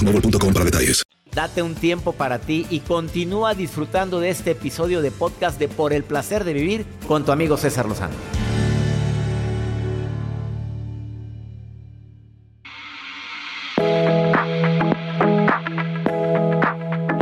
boostmobile.com 0.00 0.52
para 0.52 0.64
detalles. 0.64 1.02
Date 1.32 1.62
un 1.62 1.74
tiempo 1.74 2.12
para 2.12 2.40
ti 2.40 2.66
y 2.70 2.80
continúa 2.80 3.54
disfrutando 3.54 4.18
de 4.18 4.30
este 4.30 4.52
episodio 4.52 5.00
de 5.00 5.12
podcast 5.12 5.60
de 5.60 5.68
Por 5.68 5.92
el 5.92 6.02
placer 6.02 6.44
de 6.44 6.52
vivir 6.52 6.86
con 7.06 7.24
tu 7.24 7.30
amigo 7.30 7.56
César 7.56 7.86
Lozano. 7.86 8.14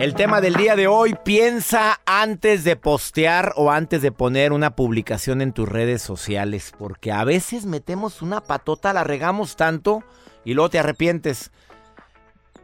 El 0.00 0.14
tema 0.14 0.40
del 0.40 0.54
día 0.54 0.74
de 0.74 0.86
hoy, 0.86 1.14
piensa 1.22 2.00
antes 2.06 2.64
de 2.64 2.76
postear 2.76 3.52
o 3.56 3.70
antes 3.70 4.00
de 4.00 4.10
poner 4.10 4.52
una 4.52 4.74
publicación 4.74 5.42
en 5.42 5.52
tus 5.52 5.68
redes 5.68 6.00
sociales, 6.00 6.72
porque 6.78 7.12
a 7.12 7.24
veces 7.24 7.66
metemos 7.66 8.22
una 8.22 8.40
patota, 8.40 8.92
la 8.94 9.04
regamos 9.04 9.56
tanto 9.56 10.02
y 10.44 10.54
luego 10.54 10.70
te 10.70 10.78
arrepientes. 10.78 11.50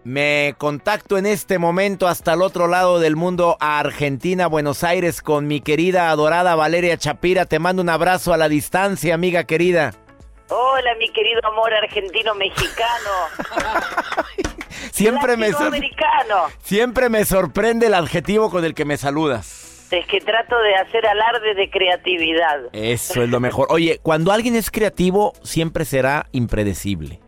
Me 0.05 0.55
contacto 0.59 1.17
en 1.17 1.25
este 1.25 1.59
momento 1.59 2.07
hasta 2.07 2.35
el 2.35 2.43
otro 2.43 2.69
lado 2.69 3.01
del 3.01 3.17
mundo, 3.17 3.57
a 3.59 3.79
Argentina, 3.79 4.47
Buenos 4.49 4.85
Aires, 4.85 5.23
con 5.23 5.47
mi 5.47 5.63
querida, 5.63 6.11
adorada 6.11 6.55
Valeria 6.55 6.99
Chapira. 6.99 7.47
Te 7.47 7.59
mando 7.59 7.81
un 7.81 7.89
abrazo 7.89 8.35
a 8.35 8.37
la 8.37 8.51
distancia, 8.51 9.15
amiga 9.15 9.45
querida. 9.45 9.95
Hola, 10.51 10.95
mi 10.99 11.09
querido 11.09 11.41
amor 11.47 11.73
argentino-mexicano. 11.73 13.11
siempre 14.93 15.39
me, 15.39 15.53
siempre 16.63 17.09
me 17.09 17.25
sorprende 17.25 17.87
el 17.87 17.95
adjetivo 17.95 18.51
con 18.51 18.63
el 18.63 18.75
que 18.75 18.85
me 18.85 18.99
saludas. 18.99 19.89
Es 19.91 20.07
que 20.07 20.21
trato 20.21 20.59
de 20.59 20.75
hacer 20.75 21.07
alarde 21.07 21.55
de 21.55 21.71
creatividad. 21.71 22.61
Eso 22.73 23.23
es 23.23 23.31
lo 23.31 23.41
mejor. 23.41 23.69
Oye, 23.71 24.01
cuando 24.03 24.33
alguien 24.33 24.55
es 24.55 24.71
creativo, 24.71 25.33
siempre 25.43 25.87
será 25.87 26.27
impredecible. 26.33 27.24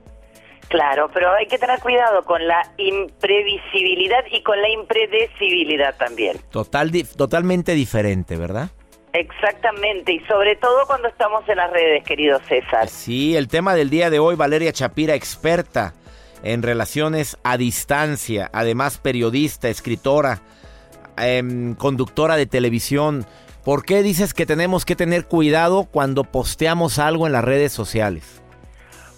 Claro, 0.68 1.08
pero 1.12 1.32
hay 1.32 1.46
que 1.46 1.58
tener 1.58 1.78
cuidado 1.80 2.24
con 2.24 2.46
la 2.46 2.60
imprevisibilidad 2.76 4.24
y 4.30 4.42
con 4.42 4.60
la 4.60 4.68
impredecibilidad 4.68 5.96
también. 5.96 6.38
Total, 6.50 6.90
totalmente 7.16 7.74
diferente, 7.74 8.36
¿verdad? 8.36 8.70
Exactamente, 9.12 10.12
y 10.12 10.20
sobre 10.26 10.56
todo 10.56 10.86
cuando 10.86 11.08
estamos 11.08 11.48
en 11.48 11.56
las 11.56 11.70
redes, 11.70 12.04
querido 12.04 12.38
César. 12.48 12.88
Sí, 12.88 13.36
el 13.36 13.48
tema 13.48 13.74
del 13.74 13.88
día 13.88 14.10
de 14.10 14.18
hoy, 14.18 14.36
Valeria 14.36 14.72
Chapira, 14.72 15.14
experta 15.14 15.94
en 16.42 16.62
relaciones 16.62 17.38
a 17.42 17.56
distancia, 17.56 18.50
además 18.52 18.98
periodista, 18.98 19.68
escritora, 19.68 20.42
em, 21.16 21.74
conductora 21.74 22.36
de 22.36 22.46
televisión. 22.46 23.24
¿Por 23.64 23.84
qué 23.84 24.02
dices 24.02 24.34
que 24.34 24.44
tenemos 24.46 24.84
que 24.84 24.96
tener 24.96 25.24
cuidado 25.24 25.84
cuando 25.90 26.24
posteamos 26.24 26.98
algo 26.98 27.26
en 27.26 27.32
las 27.32 27.44
redes 27.44 27.72
sociales? 27.72 28.42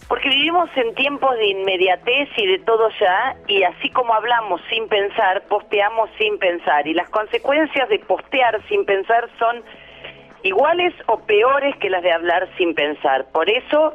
Porque 0.08 0.30
vivimos 0.30 0.70
en 0.74 0.94
tiempos 0.94 1.36
de 1.36 1.48
inmediatez 1.48 2.28
y 2.38 2.46
de 2.46 2.58
todo 2.60 2.88
ya, 2.98 3.36
y 3.46 3.62
así 3.62 3.90
como 3.90 4.14
hablamos 4.14 4.60
sin 4.70 4.88
pensar, 4.88 5.42
posteamos 5.48 6.08
sin 6.18 6.38
pensar. 6.38 6.86
Y 6.86 6.94
las 6.94 7.08
consecuencias 7.10 7.88
de 7.90 7.98
postear 8.00 8.58
sin 8.68 8.86
pensar 8.86 9.28
son 9.38 9.62
iguales 10.42 10.94
o 11.06 11.18
peores 11.20 11.76
que 11.76 11.90
las 11.90 12.02
de 12.02 12.12
hablar 12.12 12.48
sin 12.56 12.74
pensar. 12.74 13.26
Por 13.32 13.50
eso 13.50 13.94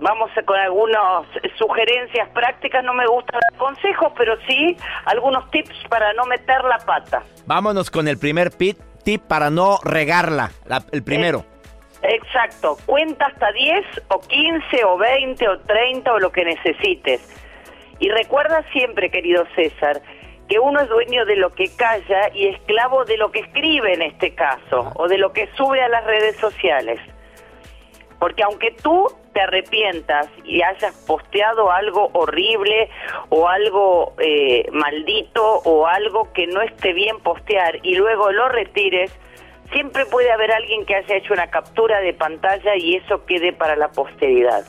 vamos 0.00 0.30
con 0.46 0.56
algunas 0.58 1.26
sugerencias 1.58 2.28
prácticas, 2.30 2.84
no 2.84 2.94
me 2.94 3.06
gustan 3.06 3.40
los 3.50 3.58
consejos, 3.58 4.12
pero 4.16 4.34
sí 4.48 4.76
algunos 5.06 5.50
tips 5.50 5.74
para 5.88 6.12
no 6.12 6.24
meter 6.26 6.62
la 6.64 6.78
pata. 6.78 7.22
Vámonos 7.46 7.90
con 7.90 8.06
el 8.06 8.18
primer 8.18 8.50
pit- 8.52 8.78
tip 9.04 9.22
para 9.22 9.50
no 9.50 9.78
regarla. 9.82 10.50
la- 10.66 10.82
el 10.92 11.02
primero. 11.02 11.44
Exacto, 12.02 12.76
cuenta 12.84 13.26
hasta 13.26 13.52
10 13.52 13.84
o 14.08 14.20
15 14.20 14.84
o 14.84 14.98
20 14.98 15.48
o 15.48 15.60
30 15.60 16.12
o 16.12 16.18
lo 16.18 16.32
que 16.32 16.44
necesites. 16.44 17.20
Y 18.00 18.08
recuerda 18.08 18.64
siempre, 18.72 19.10
querido 19.10 19.44
César, 19.54 20.02
que 20.48 20.58
uno 20.58 20.80
es 20.80 20.88
dueño 20.88 21.24
de 21.24 21.36
lo 21.36 21.50
que 21.50 21.74
calla 21.76 22.28
y 22.34 22.48
esclavo 22.48 23.04
de 23.04 23.16
lo 23.16 23.30
que 23.30 23.40
escribe 23.40 23.94
en 23.94 24.02
este 24.02 24.34
caso, 24.34 24.92
o 24.96 25.06
de 25.06 25.18
lo 25.18 25.32
que 25.32 25.48
sube 25.56 25.80
a 25.80 25.88
las 25.88 26.04
redes 26.04 26.36
sociales. 26.36 26.98
Porque 28.18 28.42
aunque 28.42 28.72
tú 28.82 29.06
te 29.32 29.40
arrepientas 29.40 30.28
y 30.44 30.62
hayas 30.62 30.94
posteado 31.06 31.70
algo 31.70 32.10
horrible 32.12 32.90
o 33.30 33.48
algo 33.48 34.14
eh, 34.18 34.66
maldito 34.72 35.60
o 35.64 35.86
algo 35.86 36.32
que 36.32 36.46
no 36.46 36.60
esté 36.60 36.92
bien 36.92 37.18
postear 37.20 37.78
y 37.82 37.94
luego 37.94 38.30
lo 38.32 38.48
retires, 38.48 39.16
siempre 39.72 40.06
puede 40.06 40.30
haber 40.30 40.52
alguien 40.52 40.84
que 40.86 40.94
haya 40.94 41.16
hecho 41.16 41.32
una 41.32 41.50
captura 41.50 42.00
de 42.00 42.12
pantalla 42.14 42.76
y 42.76 42.96
eso 42.96 43.24
quede 43.26 43.52
para 43.52 43.76
la 43.76 43.88
posteridad. 43.88 44.64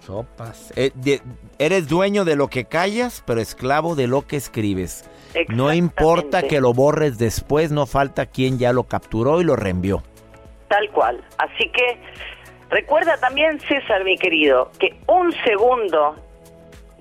Sopas. 0.00 0.72
Eh, 0.76 0.90
de- 0.94 1.20
eres 1.58 1.88
dueño 1.88 2.24
de 2.24 2.36
lo 2.36 2.48
que 2.48 2.64
callas, 2.64 3.22
pero 3.26 3.40
esclavo 3.40 3.94
de 3.94 4.06
lo 4.08 4.26
que 4.26 4.36
escribes. 4.36 5.08
No 5.48 5.72
importa 5.72 6.42
que 6.42 6.60
lo 6.60 6.74
borres 6.74 7.18
después, 7.18 7.70
no 7.70 7.86
falta 7.86 8.26
quien 8.26 8.58
ya 8.58 8.72
lo 8.72 8.84
capturó 8.84 9.40
y 9.40 9.44
lo 9.44 9.56
reenvió. 9.56 10.02
Tal 10.68 10.90
cual. 10.90 11.24
Así 11.38 11.70
que 11.70 11.98
recuerda 12.68 13.16
también, 13.18 13.60
César, 13.60 14.04
mi 14.04 14.18
querido, 14.18 14.70
que 14.78 14.98
un 15.06 15.32
segundo 15.44 16.16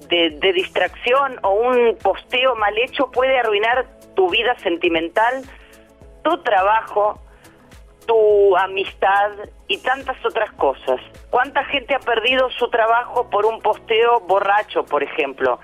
de, 0.10 0.30
de 0.40 0.54
distracción 0.54 1.40
o 1.44 1.52
un 1.52 1.98
posteo 1.98 2.56
mal 2.56 2.78
hecho 2.78 3.10
puede 3.12 3.38
arruinar 3.40 3.86
tu 4.16 4.30
vida 4.30 4.56
sentimental, 4.60 5.44
tu 6.24 6.42
trabajo, 6.44 7.20
tu 8.06 8.58
amistad 8.58 9.32
y 9.68 9.78
tantas 9.80 10.18
otras 10.26 10.52
cosas. 10.54 11.00
¿Cuánta 11.30 11.64
gente 11.66 11.96
ha 11.96 12.00
perdido 12.00 12.50
su 12.52 12.70
trabajo 12.70 13.30
por 13.30 13.46
un 13.46 13.62
posteo 13.62 14.20
borracho, 14.22 14.84
por 14.86 15.04
ejemplo? 15.04 15.60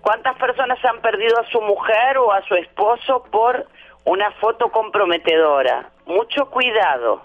¿Cuántas 0.00 0.36
personas 0.38 0.78
han 0.84 1.00
perdido 1.00 1.38
a 1.40 1.50
su 1.50 1.60
mujer 1.60 2.18
o 2.18 2.32
a 2.32 2.42
su 2.46 2.54
esposo 2.54 3.24
por 3.30 3.66
una 4.04 4.30
foto 4.32 4.70
comprometedora? 4.70 5.90
Mucho 6.06 6.50
cuidado. 6.50 7.22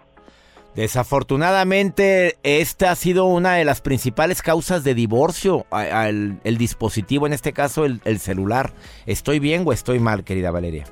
Desafortunadamente, 0.76 2.38
esta 2.44 2.92
ha 2.92 2.96
sido 2.96 3.26
una 3.26 3.56
de 3.56 3.66
las 3.66 3.82
principales 3.82 4.42
causas 4.42 4.84
de 4.84 4.94
divorcio, 4.94 5.66
el 5.72 6.58
dispositivo, 6.58 7.28
en 7.28 7.34
este 7.34 7.54
caso 7.54 7.86
el 7.86 8.20
celular. 8.20 8.72
¿Estoy 9.06 9.40
bien 9.40 9.64
o 9.66 9.74
estoy 9.74 10.00
mal, 10.00 10.24
querida 10.24 10.52
Valeria? 10.52 10.86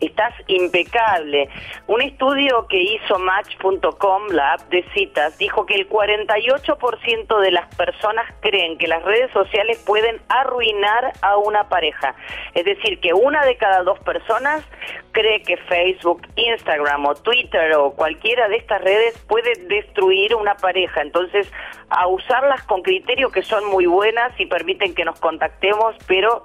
Estás 0.00 0.32
impecable. 0.46 1.48
Un 1.88 2.02
estudio 2.02 2.68
que 2.68 2.80
hizo 2.80 3.18
Match.com, 3.18 4.28
la 4.30 4.52
app 4.52 4.60
de 4.70 4.84
citas, 4.94 5.36
dijo 5.38 5.66
que 5.66 5.74
el 5.74 5.88
48% 5.88 7.40
de 7.40 7.50
las 7.50 7.74
personas 7.74 8.24
creen 8.40 8.78
que 8.78 8.86
las 8.86 9.02
redes 9.02 9.32
sociales 9.32 9.82
pueden 9.84 10.20
arruinar 10.28 11.12
a 11.20 11.36
una 11.38 11.68
pareja. 11.68 12.14
Es 12.54 12.64
decir, 12.64 13.00
que 13.00 13.12
una 13.12 13.44
de 13.44 13.56
cada 13.56 13.82
dos 13.82 13.98
personas 14.00 14.64
cree 15.10 15.42
que 15.42 15.56
Facebook, 15.56 16.22
Instagram 16.36 17.06
o 17.06 17.14
Twitter 17.16 17.72
o 17.74 17.92
cualquiera 17.92 18.48
de 18.48 18.56
estas 18.56 18.80
redes 18.80 19.18
puede 19.26 19.52
destruir 19.66 20.36
una 20.36 20.54
pareja. 20.54 21.02
Entonces, 21.02 21.50
a 21.90 22.06
usarlas 22.06 22.62
con 22.62 22.82
criterio 22.82 23.32
que 23.32 23.42
son 23.42 23.64
muy 23.64 23.86
buenas 23.86 24.38
y 24.38 24.46
permiten 24.46 24.94
que 24.94 25.04
nos 25.04 25.18
contactemos, 25.18 25.96
pero 26.06 26.44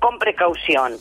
con 0.00 0.18
precaución. 0.18 0.94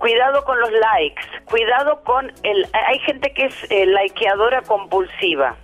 Cuidado 0.00 0.42
con 0.46 0.58
los 0.58 0.70
likes, 0.72 1.22
cuidado 1.44 2.02
con 2.04 2.32
el... 2.42 2.66
Hay 2.88 2.98
gente 3.00 3.34
que 3.34 3.44
es 3.44 3.54
eh, 3.68 3.84
likeadora 3.84 4.62
compulsiva 4.62 5.56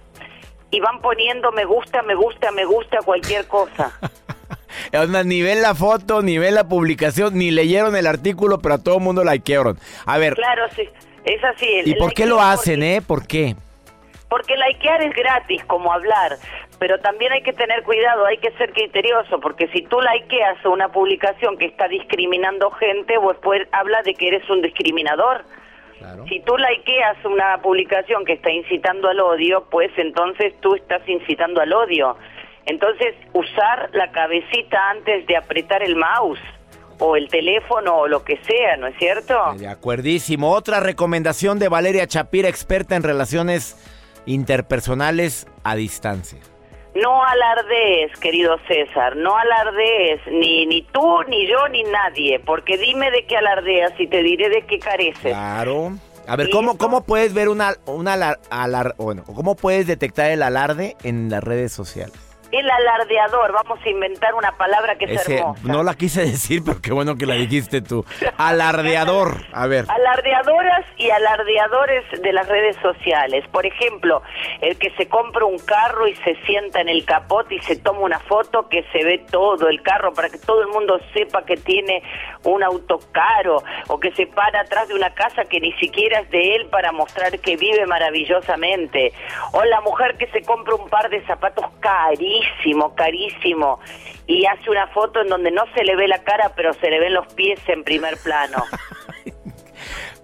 y 0.70 0.78
van 0.78 1.00
poniendo 1.00 1.52
me 1.52 1.64
gusta, 1.64 2.02
me 2.02 2.14
gusta, 2.14 2.52
me 2.52 2.66
gusta 2.66 2.98
cualquier 3.02 3.46
cosa. 3.46 3.98
ni 5.24 5.40
ven 5.40 5.62
la 5.62 5.74
foto, 5.74 6.20
ni 6.20 6.36
ven 6.36 6.54
la 6.54 6.68
publicación, 6.68 7.38
ni 7.38 7.50
leyeron 7.50 7.96
el 7.96 8.06
artículo, 8.06 8.58
pero 8.58 8.74
a 8.74 8.78
todo 8.78 8.98
el 8.98 9.04
mundo 9.04 9.24
likearon. 9.24 9.78
A 10.04 10.18
ver. 10.18 10.34
Claro, 10.34 10.64
sí. 10.76 10.86
Es 11.24 11.42
así. 11.42 11.66
¿Y 11.86 11.94
por 11.94 12.12
qué 12.12 12.26
lo 12.26 12.38
hacen, 12.38 12.82
eh? 12.82 13.00
¿Por 13.00 13.26
qué? 13.26 13.56
Porque 14.28 14.54
likear 14.54 15.00
es 15.00 15.14
gratis, 15.14 15.64
como 15.64 15.94
hablar, 15.94 16.36
pero 16.78 16.98
también 17.00 17.32
hay 17.32 17.42
que 17.42 17.52
tener 17.52 17.82
cuidado, 17.82 18.26
hay 18.26 18.38
que 18.38 18.50
ser 18.52 18.72
criterioso, 18.72 19.40
porque 19.40 19.68
si 19.68 19.82
tú 19.82 19.98
likeas 20.00 20.64
una 20.64 20.88
publicación 20.90 21.56
que 21.56 21.66
está 21.66 21.88
discriminando 21.88 22.70
gente, 22.72 23.14
después 23.18 23.66
habla 23.72 24.02
de 24.02 24.14
que 24.14 24.28
eres 24.28 24.48
un 24.50 24.62
discriminador. 24.62 25.44
Si 26.28 26.40
tú 26.40 26.56
likeas 26.56 27.16
una 27.24 27.58
publicación 27.62 28.24
que 28.24 28.34
está 28.34 28.50
incitando 28.50 29.08
al 29.08 29.18
odio, 29.18 29.66
pues 29.70 29.90
entonces 29.96 30.54
tú 30.60 30.74
estás 30.74 31.06
incitando 31.08 31.60
al 31.60 31.72
odio. 31.72 32.16
Entonces, 32.66 33.14
usar 33.32 33.90
la 33.92 34.10
cabecita 34.10 34.90
antes 34.90 35.26
de 35.26 35.36
apretar 35.36 35.82
el 35.82 35.96
mouse 35.96 36.40
o 36.98 37.16
el 37.16 37.28
teléfono 37.28 37.96
o 37.96 38.08
lo 38.08 38.24
que 38.24 38.38
sea, 38.42 38.76
¿no 38.76 38.88
es 38.88 38.96
cierto? 38.98 39.54
De 39.56 39.68
acuerdísimo. 39.68 40.52
Otra 40.52 40.80
recomendación 40.80 41.58
de 41.58 41.68
Valeria 41.68 42.06
Chapira, 42.06 42.48
experta 42.48 42.96
en 42.96 43.02
relaciones 43.02 43.76
interpersonales 44.26 45.46
a 45.62 45.76
distancia. 45.76 46.40
No 47.02 47.22
alardees, 47.22 48.18
querido 48.20 48.56
César, 48.66 49.16
no 49.16 49.36
alardees, 49.36 50.20
ni, 50.30 50.66
ni 50.66 50.82
tú, 50.82 51.22
ni 51.28 51.46
yo, 51.46 51.68
ni 51.68 51.82
nadie, 51.82 52.40
porque 52.40 52.78
dime 52.78 53.10
de 53.10 53.26
qué 53.26 53.36
alardeas 53.36 53.92
y 53.98 54.06
te 54.06 54.22
diré 54.22 54.48
de 54.48 54.62
qué 54.62 54.78
careces. 54.78 55.32
Claro. 55.32 55.92
A 56.26 56.36
ver, 56.36 56.50
¿cómo, 56.50 56.76
¿cómo 56.76 57.04
puedes 57.04 57.34
ver 57.34 57.48
una, 57.48 57.74
una 57.86 58.36
alar, 58.50 58.94
bueno, 58.96 59.22
cómo 59.24 59.54
puedes 59.54 59.86
detectar 59.86 60.30
el 60.30 60.42
alarde 60.42 60.96
en 61.04 61.30
las 61.30 61.44
redes 61.44 61.72
sociales? 61.72 62.16
El 62.52 62.70
alardeador, 62.70 63.52
vamos 63.52 63.80
a 63.84 63.88
inventar 63.88 64.34
una 64.34 64.52
palabra 64.52 64.96
que 64.96 65.06
es 65.06 65.28
hermosa. 65.28 65.60
No 65.64 65.82
la 65.82 65.94
quise 65.94 66.20
decir, 66.26 66.62
pero 66.64 66.80
qué 66.80 66.92
bueno 66.92 67.16
que 67.16 67.26
la 67.26 67.34
dijiste 67.34 67.82
tú. 67.82 68.04
Alardeador, 68.36 69.44
a 69.52 69.66
ver. 69.66 69.84
Alardeadoras 69.88 70.86
y 70.96 71.10
alardeadores 71.10 72.04
de 72.22 72.32
las 72.32 72.46
redes 72.48 72.76
sociales. 72.76 73.44
Por 73.50 73.66
ejemplo, 73.66 74.22
el 74.60 74.78
que 74.78 74.90
se 74.96 75.08
compra 75.08 75.44
un 75.44 75.58
carro 75.58 76.06
y 76.06 76.14
se 76.16 76.36
sienta 76.46 76.80
en 76.80 76.88
el 76.88 77.04
capot 77.04 77.50
y 77.50 77.58
se 77.60 77.76
toma 77.76 78.00
una 78.00 78.20
foto 78.20 78.68
que 78.68 78.84
se 78.92 79.04
ve 79.04 79.24
todo 79.30 79.68
el 79.68 79.82
carro 79.82 80.12
para 80.12 80.28
que 80.28 80.38
todo 80.38 80.62
el 80.62 80.68
mundo 80.68 81.00
sepa 81.12 81.44
que 81.44 81.56
tiene 81.56 82.02
un 82.44 82.62
auto 82.62 83.00
caro 83.12 83.62
o 83.88 83.98
que 83.98 84.12
se 84.12 84.26
para 84.26 84.60
atrás 84.60 84.88
de 84.88 84.94
una 84.94 85.10
casa 85.14 85.44
que 85.44 85.60
ni 85.60 85.72
siquiera 85.74 86.20
es 86.20 86.30
de 86.30 86.54
él 86.54 86.66
para 86.66 86.92
mostrar 86.92 87.38
que 87.40 87.56
vive 87.56 87.86
maravillosamente. 87.86 89.12
O 89.52 89.64
la 89.64 89.80
mujer 89.80 90.16
que 90.16 90.28
se 90.28 90.42
compra 90.42 90.76
un 90.76 90.88
par 90.88 91.10
de 91.10 91.24
zapatos 91.26 91.66
carísimos 91.80 92.45
carísimo, 92.46 92.94
carísimo. 92.94 93.80
Y 94.26 94.44
hace 94.46 94.70
una 94.70 94.88
foto 94.88 95.20
en 95.20 95.28
donde 95.28 95.50
no 95.50 95.64
se 95.74 95.84
le 95.84 95.96
ve 95.96 96.08
la 96.08 96.22
cara, 96.22 96.52
pero 96.56 96.72
se 96.74 96.90
le 96.90 96.98
ven 96.98 97.14
los 97.14 97.32
pies 97.34 97.60
en 97.68 97.84
primer 97.84 98.16
plano. 98.18 98.64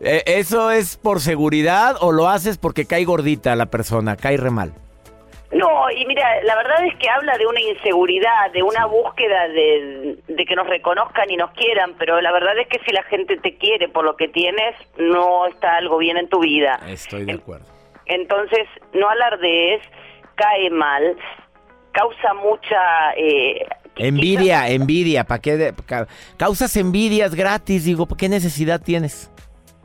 Eh, 0.04 0.24
¿Eso 0.26 0.72
es 0.72 0.96
por 0.96 1.20
seguridad 1.20 1.94
o 2.00 2.10
lo 2.10 2.26
haces 2.28 2.58
porque 2.58 2.86
cae 2.86 3.04
gordita 3.04 3.54
la 3.54 3.66
persona, 3.66 4.16
cae 4.16 4.36
re 4.36 4.50
mal? 4.50 4.74
No, 5.52 5.88
y 5.92 6.04
mira, 6.06 6.42
la 6.42 6.56
verdad 6.56 6.84
es 6.86 6.96
que 6.96 7.08
habla 7.08 7.38
de 7.38 7.46
una 7.46 7.60
inseguridad, 7.60 8.50
de 8.52 8.64
una 8.64 8.86
búsqueda 8.86 9.46
de, 9.46 10.18
de, 10.26 10.44
que 10.44 10.56
nos 10.56 10.66
reconozcan 10.66 11.30
y 11.30 11.36
nos 11.36 11.52
quieran, 11.52 11.94
pero 12.00 12.20
la 12.20 12.32
verdad 12.32 12.58
es 12.58 12.66
que 12.66 12.80
si 12.84 12.90
la 12.90 13.04
gente 13.04 13.36
te 13.36 13.56
quiere 13.58 13.88
por 13.88 14.04
lo 14.04 14.16
que 14.16 14.26
tienes, 14.26 14.74
no 14.96 15.46
está 15.46 15.76
algo 15.76 15.98
bien 15.98 16.16
en 16.16 16.28
tu 16.28 16.40
vida. 16.40 16.80
Estoy 16.88 17.24
de 17.24 17.34
acuerdo. 17.34 17.66
Entonces, 18.06 18.66
no 18.94 19.08
alardees, 19.08 19.82
cae 20.34 20.70
mal, 20.70 21.16
causa 21.92 22.34
mucha... 22.34 23.12
Eh, 23.16 23.66
envidia, 23.96 24.68
envidia, 24.68 25.24
¿para 25.24 25.40
qué? 25.40 25.74
causas 26.36 26.76
envidias 26.76 27.34
gratis, 27.34 27.84
digo, 27.84 28.06
¿qué 28.08 28.28
necesidad 28.28 28.80
tienes? 28.80 29.31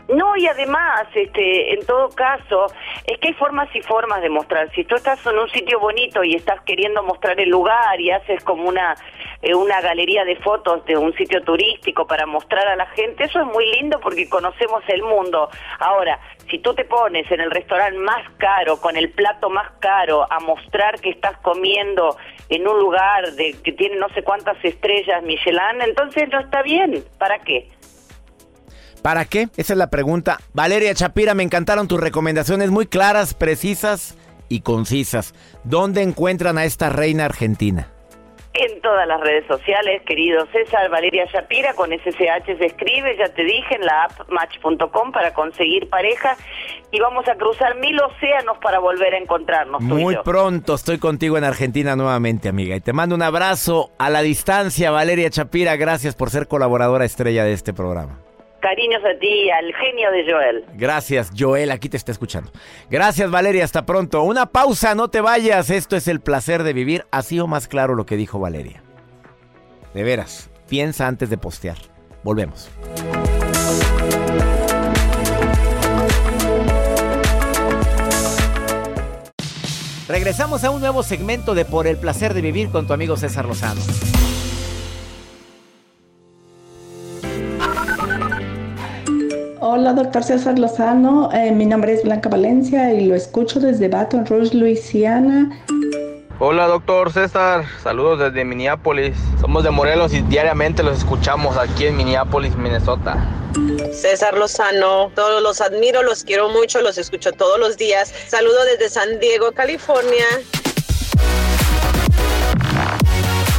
No, 0.09 0.37
y 0.37 0.47
además, 0.47 1.05
este, 1.13 1.73
en 1.73 1.85
todo 1.85 2.09
caso, 2.09 2.67
es 3.05 3.17
que 3.19 3.29
hay 3.29 3.33
formas 3.33 3.67
y 3.75 3.81
formas 3.81 4.21
de 4.21 4.29
mostrar. 4.29 4.71
Si 4.73 4.85
tú 4.85 4.95
estás 4.95 5.25
en 5.25 5.37
un 5.37 5.49
sitio 5.49 5.79
bonito 5.79 6.23
y 6.23 6.35
estás 6.35 6.61
queriendo 6.61 7.03
mostrar 7.03 7.39
el 7.41 7.49
lugar 7.49 7.99
y 7.99 8.11
haces 8.11 8.41
como 8.45 8.69
una, 8.69 8.95
eh, 9.41 9.53
una 9.53 9.81
galería 9.81 10.23
de 10.23 10.37
fotos 10.37 10.85
de 10.85 10.95
un 10.95 11.13
sitio 11.15 11.43
turístico 11.43 12.07
para 12.07 12.25
mostrar 12.25 12.67
a 12.69 12.77
la 12.77 12.85
gente, 12.87 13.25
eso 13.25 13.41
es 13.41 13.47
muy 13.47 13.65
lindo 13.73 13.99
porque 13.99 14.29
conocemos 14.29 14.81
el 14.87 15.03
mundo. 15.03 15.49
Ahora, 15.79 16.19
si 16.49 16.59
tú 16.59 16.73
te 16.73 16.85
pones 16.85 17.29
en 17.29 17.41
el 17.41 17.51
restaurante 17.51 17.99
más 17.99 18.31
caro, 18.37 18.79
con 18.79 18.95
el 18.95 19.09
plato 19.11 19.49
más 19.49 19.69
caro, 19.79 20.25
a 20.31 20.39
mostrar 20.39 21.01
que 21.01 21.09
estás 21.09 21.37
comiendo 21.39 22.15
en 22.47 22.65
un 22.65 22.79
lugar 22.79 23.33
de, 23.33 23.57
que 23.61 23.73
tiene 23.73 23.97
no 23.97 24.07
sé 24.09 24.23
cuántas 24.23 24.63
estrellas 24.63 25.21
Michelin, 25.23 25.81
entonces 25.81 26.29
no 26.29 26.39
está 26.39 26.61
bien. 26.61 27.03
¿Para 27.19 27.39
qué? 27.39 27.69
¿Para 29.07 29.23
qué? 29.23 29.47
Esa 29.55 29.71
es 29.71 29.79
la 29.79 29.89
pregunta. 29.89 30.37
Valeria 30.51 30.93
Chapira, 30.93 31.33
me 31.33 31.41
encantaron 31.41 31.87
tus 31.87 31.97
recomendaciones 31.97 32.71
muy 32.71 32.87
claras, 32.87 33.33
precisas 33.33 34.17
y 34.49 34.59
concisas. 34.59 35.33
¿Dónde 35.63 36.01
encuentran 36.01 36.57
a 36.57 36.65
esta 36.65 36.89
reina 36.89 37.23
argentina? 37.23 37.87
En 38.53 38.81
todas 38.81 39.07
las 39.07 39.21
redes 39.21 39.47
sociales, 39.47 40.01
querido 40.05 40.45
César, 40.47 40.89
Valeria 40.89 41.23
Shapira, 41.23 41.73
con 41.75 41.91
SSH 41.91 42.57
se 42.57 42.65
escribe, 42.65 43.15
ya 43.17 43.29
te 43.29 43.45
dije, 43.45 43.75
en 43.75 43.85
la 43.85 44.03
app 44.03 44.29
match.com 44.29 45.13
para 45.13 45.33
conseguir 45.33 45.87
pareja 45.87 46.35
y 46.91 46.99
vamos 46.99 47.29
a 47.29 47.35
cruzar 47.35 47.77
mil 47.77 47.97
océanos 48.01 48.57
para 48.57 48.79
volver 48.79 49.13
a 49.13 49.19
encontrarnos. 49.19 49.81
Muy 49.83 50.17
pronto 50.17 50.75
estoy 50.75 50.97
contigo 50.97 51.37
en 51.37 51.45
Argentina 51.45 51.95
nuevamente, 51.95 52.49
amiga. 52.49 52.75
Y 52.75 52.81
te 52.81 52.91
mando 52.91 53.15
un 53.15 53.21
abrazo 53.21 53.89
a 53.99 54.09
la 54.09 54.21
distancia, 54.21 54.91
Valeria 54.91 55.29
Chapira. 55.29 55.77
Gracias 55.77 56.13
por 56.13 56.29
ser 56.29 56.49
colaboradora 56.49 57.05
estrella 57.05 57.45
de 57.45 57.53
este 57.53 57.71
programa. 57.71 58.26
Cariños 58.67 59.01
a 59.05 59.17
ti, 59.17 59.49
al 59.49 59.73
genio 59.73 60.11
de 60.11 60.29
Joel. 60.29 60.65
Gracias, 60.73 61.31
Joel, 61.37 61.71
aquí 61.71 61.87
te 61.87 61.95
está 61.95 62.11
escuchando. 62.11 62.51
Gracias, 62.89 63.31
Valeria, 63.31 63.63
hasta 63.63 63.85
pronto. 63.85 64.23
Una 64.23 64.47
pausa, 64.47 64.93
no 64.93 65.07
te 65.07 65.21
vayas. 65.21 65.69
Esto 65.69 65.95
es 65.95 66.09
el 66.09 66.19
placer 66.19 66.63
de 66.63 66.73
vivir. 66.73 67.05
Así 67.09 67.39
o 67.39 67.47
más 67.47 67.69
claro 67.69 67.95
lo 67.95 68.05
que 68.05 68.17
dijo 68.17 68.39
Valeria. 68.39 68.83
De 69.93 70.03
veras, 70.03 70.49
piensa 70.67 71.07
antes 71.07 71.29
de 71.29 71.37
postear. 71.37 71.77
Volvemos. 72.23 72.69
Regresamos 80.09 80.65
a 80.65 80.71
un 80.71 80.81
nuevo 80.81 81.03
segmento 81.03 81.55
de 81.55 81.63
Por 81.63 81.87
el 81.87 81.95
placer 81.95 82.33
de 82.33 82.41
vivir 82.41 82.69
con 82.69 82.85
tu 82.85 82.91
amigo 82.91 83.15
César 83.15 83.45
Lozano. 83.45 83.79
Hola, 89.59 89.93
doctor 89.93 90.23
César 90.23 90.59
Lozano. 90.59 91.31
Eh, 91.33 91.51
mi 91.51 91.65
nombre 91.65 91.91
es 91.91 92.03
Blanca 92.03 92.29
Valencia 92.29 92.93
y 92.93 93.07
lo 93.07 93.15
escucho 93.15 93.59
desde 93.59 93.87
Baton 93.87 94.23
Rouge, 94.27 94.55
Luisiana. 94.55 95.49
Hola, 96.37 96.67
doctor 96.67 97.11
César. 97.11 97.65
Saludos 97.81 98.19
desde 98.19 98.45
Minneapolis. 98.45 99.17
Somos 99.41 99.63
de 99.63 99.71
Morelos 99.71 100.13
y 100.13 100.21
diariamente 100.21 100.83
los 100.83 100.99
escuchamos 100.99 101.57
aquí 101.57 101.87
en 101.87 101.97
Minneapolis, 101.97 102.55
Minnesota. 102.55 103.17
César 103.91 104.37
Lozano, 104.37 105.09
todos 105.15 105.41
los 105.41 105.59
admiro, 105.59 106.03
los 106.03 106.23
quiero 106.23 106.49
mucho, 106.49 106.79
los 106.81 106.99
escucho 106.99 107.31
todos 107.31 107.59
los 107.59 107.77
días. 107.77 108.13
Saludo 108.27 108.63
desde 108.65 108.89
San 108.89 109.19
Diego, 109.19 109.53
California. 109.53 110.25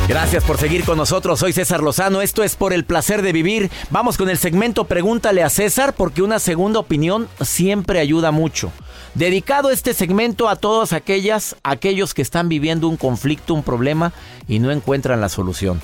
Gracias 0.09 0.42
por 0.42 0.57
seguir 0.57 0.87
con 0.87 0.97
nosotros. 0.97 1.38
Soy 1.38 1.53
César 1.53 1.83
Lozano. 1.83 2.23
Esto 2.23 2.42
es 2.42 2.57
por 2.57 2.73
el 2.73 2.87
placer 2.87 3.21
de 3.21 3.31
vivir. 3.31 3.71
Vamos 3.90 4.16
con 4.16 4.31
el 4.31 4.38
segmento 4.38 4.85
Pregúntale 4.85 5.42
a 5.42 5.51
César 5.51 5.92
porque 5.92 6.23
una 6.23 6.38
segunda 6.38 6.81
opinión 6.81 7.29
siempre 7.42 8.01
ayuda 8.01 8.31
mucho. 8.31 8.73
Dedicado 9.12 9.71
este 9.71 9.92
segmento 9.92 10.49
a 10.49 10.57
todos 10.57 10.94
aquellas, 10.94 11.57
aquellos 11.62 12.14
que 12.14 12.23
están 12.23 12.49
viviendo 12.49 12.88
un 12.88 12.97
conflicto, 12.97 13.53
un 13.53 13.62
problema 13.62 14.14
y 14.49 14.61
no 14.61 14.71
encuentran 14.71 15.21
la 15.21 15.29
solución. 15.29 15.79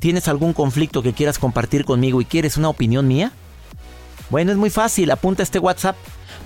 ¿Tienes 0.00 0.26
algún 0.26 0.54
conflicto 0.54 1.02
que 1.02 1.12
quieras 1.12 1.38
compartir 1.38 1.84
conmigo 1.84 2.22
y 2.22 2.24
quieres 2.24 2.56
una 2.56 2.70
opinión 2.70 3.06
mía? 3.06 3.30
Bueno, 4.30 4.52
es 4.52 4.56
muy 4.56 4.70
fácil. 4.70 5.10
Apunta 5.10 5.42
este 5.42 5.58
WhatsApp. 5.58 5.96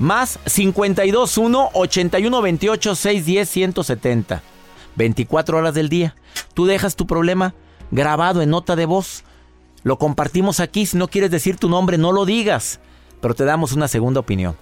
Más 0.01 0.41
521 0.53 1.71
8128 1.75 2.95
610 2.97 3.49
170. 3.49 4.43
24 4.97 5.59
horas 5.59 5.75
del 5.75 5.89
día. 5.89 6.15
Tú 6.55 6.67
dejas 6.67 6.97
tu 6.97 7.07
problema 7.07 7.55
grabado 7.91 8.43
en 8.43 8.51
nota 8.51 8.77
de 8.77 8.87
voz. 8.87 9.25
Lo 9.83 9.99
compartimos 9.99 10.61
aquí. 10.61 10.87
Si 10.87 10.97
no 10.97 11.09
quieres 11.09 11.31
decir 11.31 11.57
tu 11.57 11.69
nombre, 11.69 11.99
no 11.99 12.13
lo 12.13 12.25
digas. 12.25 12.81
Pero 13.21 13.35
te 13.35 13.45
damos 13.45 13.73
una 13.73 13.89
segunda 13.89 14.21
opinión. 14.21 14.57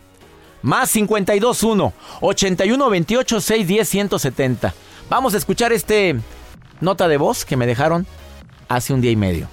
Más 0.63 0.93
521 0.93 1.93
8128 2.21 3.41
610 3.41 3.89
170. 3.89 4.75
Vamos 5.09 5.35
a 5.35 5.37
escuchar 5.37 5.73
este 5.73 6.17
nota 6.81 7.09
de 7.09 7.17
voz 7.17 7.45
que 7.45 7.57
me 7.57 7.67
dejaron 7.67 8.07
hace 8.69 8.93
un 8.93 9.01
día 9.01 9.11
y 9.11 9.17
medio. 9.17 9.49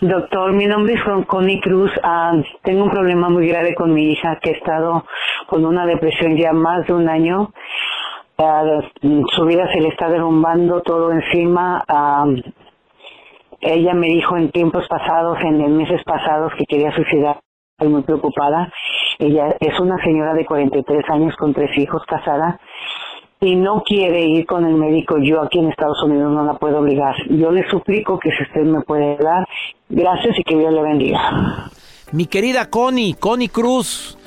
Doctor, 0.00 0.52
mi 0.52 0.66
nombre 0.66 0.94
es 0.94 1.00
Connie 1.26 1.60
Cruz. 1.60 1.90
Ah, 2.04 2.32
tengo 2.62 2.84
un 2.84 2.90
problema 2.90 3.28
muy 3.28 3.48
grave 3.48 3.74
con 3.74 3.92
mi 3.92 4.12
hija 4.12 4.38
que 4.40 4.50
ha 4.50 4.52
estado 4.52 5.04
con 5.48 5.64
una 5.64 5.86
depresión 5.86 6.36
ya 6.36 6.52
más 6.52 6.86
de 6.86 6.92
un 6.92 7.08
año 7.08 7.52
su 8.38 9.44
vida 9.44 9.70
se 9.72 9.80
le 9.80 9.88
está 9.88 10.08
derrumbando 10.08 10.80
todo 10.82 11.10
encima. 11.12 11.84
ella 13.60 13.94
me 13.94 14.06
dijo 14.08 14.36
en 14.36 14.50
tiempos 14.50 14.86
pasados, 14.88 15.38
en 15.42 15.76
meses 15.76 16.02
pasados, 16.04 16.52
que 16.56 16.64
quería 16.64 16.92
suicidar. 16.94 17.40
Estoy 17.72 17.92
muy 17.92 18.02
preocupada. 18.02 18.72
Ella 19.18 19.56
es 19.58 19.78
una 19.80 20.02
señora 20.04 20.34
de 20.34 20.46
43 20.46 21.04
años 21.10 21.34
con 21.36 21.52
tres 21.52 21.76
hijos 21.78 22.02
casada 22.06 22.60
y 23.40 23.54
no 23.56 23.82
quiere 23.84 24.24
ir 24.26 24.46
con 24.46 24.64
el 24.64 24.74
médico, 24.74 25.16
yo 25.18 25.42
aquí 25.42 25.58
en 25.58 25.70
Estados 25.70 26.02
Unidos 26.02 26.32
no 26.32 26.44
la 26.44 26.54
puedo 26.54 26.80
obligar. 26.80 27.14
Yo 27.30 27.50
le 27.52 27.68
suplico 27.68 28.18
que 28.18 28.30
si 28.30 28.42
usted 28.42 28.62
me 28.62 28.80
puede 28.82 29.16
dar, 29.16 29.46
gracias 29.88 30.38
y 30.38 30.42
que 30.42 30.56
Dios 30.56 30.72
le 30.72 30.82
bendiga. 30.82 31.70
Mi 32.12 32.26
querida 32.26 32.68
Connie, 32.68 33.14
Connie 33.14 33.48
Cruz. 33.48 34.18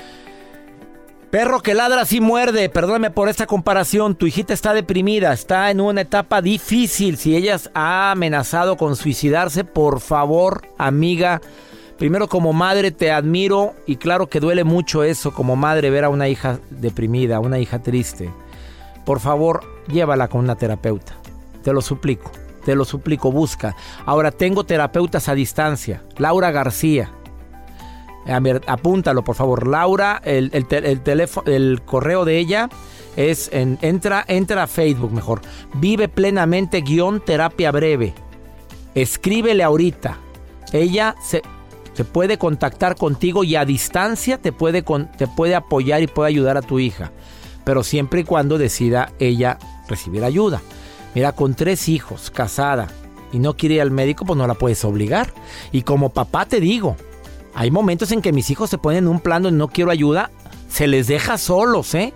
Perro 1.32 1.62
que 1.62 1.74
ladra 1.74 2.06
sí 2.06 2.20
muerde, 2.20 2.68
perdóname 2.70 3.10
por 3.10 3.30
esta 3.30 3.48
comparación, 3.48 4.16
tu 4.16 4.28
hijita 4.28 4.54
está 4.54 4.74
deprimida, 4.74 5.32
está 5.32 5.72
en 5.72 5.80
una 5.80 6.02
etapa 6.02 6.42
difícil, 6.42 7.18
si 7.18 7.36
ella 7.36 7.58
ha 7.74 8.12
amenazado 8.12 8.76
con 8.76 8.98
suicidarse, 8.98 9.64
por 9.64 10.02
favor, 10.02 10.68
amiga, 10.78 11.42
primero 11.98 12.28
como 12.28 12.52
madre 12.52 12.92
te 12.92 13.12
admiro 13.12 13.76
y 13.88 13.96
claro 13.96 14.28
que 14.28 14.42
duele 14.42 14.66
mucho 14.66 15.04
eso 15.04 15.34
como 15.34 15.56
madre 15.56 15.90
ver 15.90 16.04
a 16.04 16.10
una 16.10 16.28
hija 16.28 16.60
deprimida, 16.70 17.40
una 17.40 17.60
hija 17.60 17.80
triste 17.80 18.30
por 19.06 19.20
favor, 19.20 19.62
llévala 19.88 20.28
con 20.28 20.42
una 20.42 20.56
terapeuta. 20.56 21.14
Te 21.64 21.74
lo 21.74 21.82
suplico, 21.82 22.32
te 22.66 22.76
lo 22.76 22.86
suplico, 22.86 23.32
busca. 23.32 23.76
Ahora 24.06 24.32
tengo 24.32 24.64
terapeutas 24.64 25.28
a 25.30 25.36
distancia. 25.36 26.02
Laura 26.18 26.52
García. 26.52 27.12
A 28.28 28.40
ver, 28.40 28.62
apúntalo, 28.68 29.24
por 29.24 29.36
favor. 29.36 29.68
Laura, 29.68 30.22
el, 30.24 30.52
teléfono, 31.04 31.52
el 31.52 31.82
correo 31.84 32.26
de 32.26 32.38
ella 32.38 32.70
es 33.16 33.50
en, 33.52 33.78
entra, 33.82 34.24
entra 34.28 34.64
a 34.64 34.68
Facebook 34.68 35.12
mejor. 35.12 35.42
Vive 35.76 36.08
plenamente 36.08 36.82
guion 36.82 37.20
terapia 37.20 37.72
breve. 37.72 38.14
Escríbele 38.96 39.64
ahorita. 39.64 40.18
Ella 40.72 41.16
se, 41.24 41.42
se 41.94 42.06
puede 42.06 42.38
contactar 42.38 42.96
contigo 42.96 43.44
y 43.44 43.56
a 43.56 43.66
distancia 43.66 44.38
te 44.38 44.52
puede, 44.52 44.84
te 45.18 45.28
puede 45.28 45.56
apoyar 45.56 46.02
y 46.02 46.08
puede 46.08 46.30
ayudar 46.30 46.58
a 46.58 46.62
tu 46.62 46.80
hija 46.80 47.12
pero 47.64 47.84
siempre 47.84 48.22
y 48.22 48.24
cuando 48.24 48.58
decida 48.58 49.14
ella 49.20 49.58
recibir 49.88 50.24
ayuda. 50.24 50.62
Mira, 51.14 51.34
con 51.34 51.56
tres 51.56 51.90
hijos, 51.90 52.32
casada, 52.32 52.88
y 53.32 53.40
no 53.40 53.56
quiere 53.56 53.76
ir 53.76 53.82
al 53.82 53.92
médico, 53.92 54.26
pues 54.26 54.38
no 54.38 54.48
la 54.48 54.56
puedes 54.56 54.84
obligar. 54.86 55.34
Y 55.72 55.84
como 55.84 56.10
papá 56.10 56.46
te 56.46 56.60
digo, 56.60 56.96
hay 57.54 57.72
momentos 57.72 58.12
en 58.12 58.22
que 58.22 58.32
mis 58.32 58.50
hijos 58.50 58.70
se 58.70 58.78
ponen 58.78 59.06
en 59.06 59.08
un 59.08 59.20
plano 59.20 59.50
y 59.50 59.52
no 59.52 59.68
quiero 59.68 59.92
ayuda, 59.92 60.32
se 60.70 60.88
les 60.88 61.08
deja 61.08 61.38
solos, 61.38 61.94
¿eh? 61.96 62.14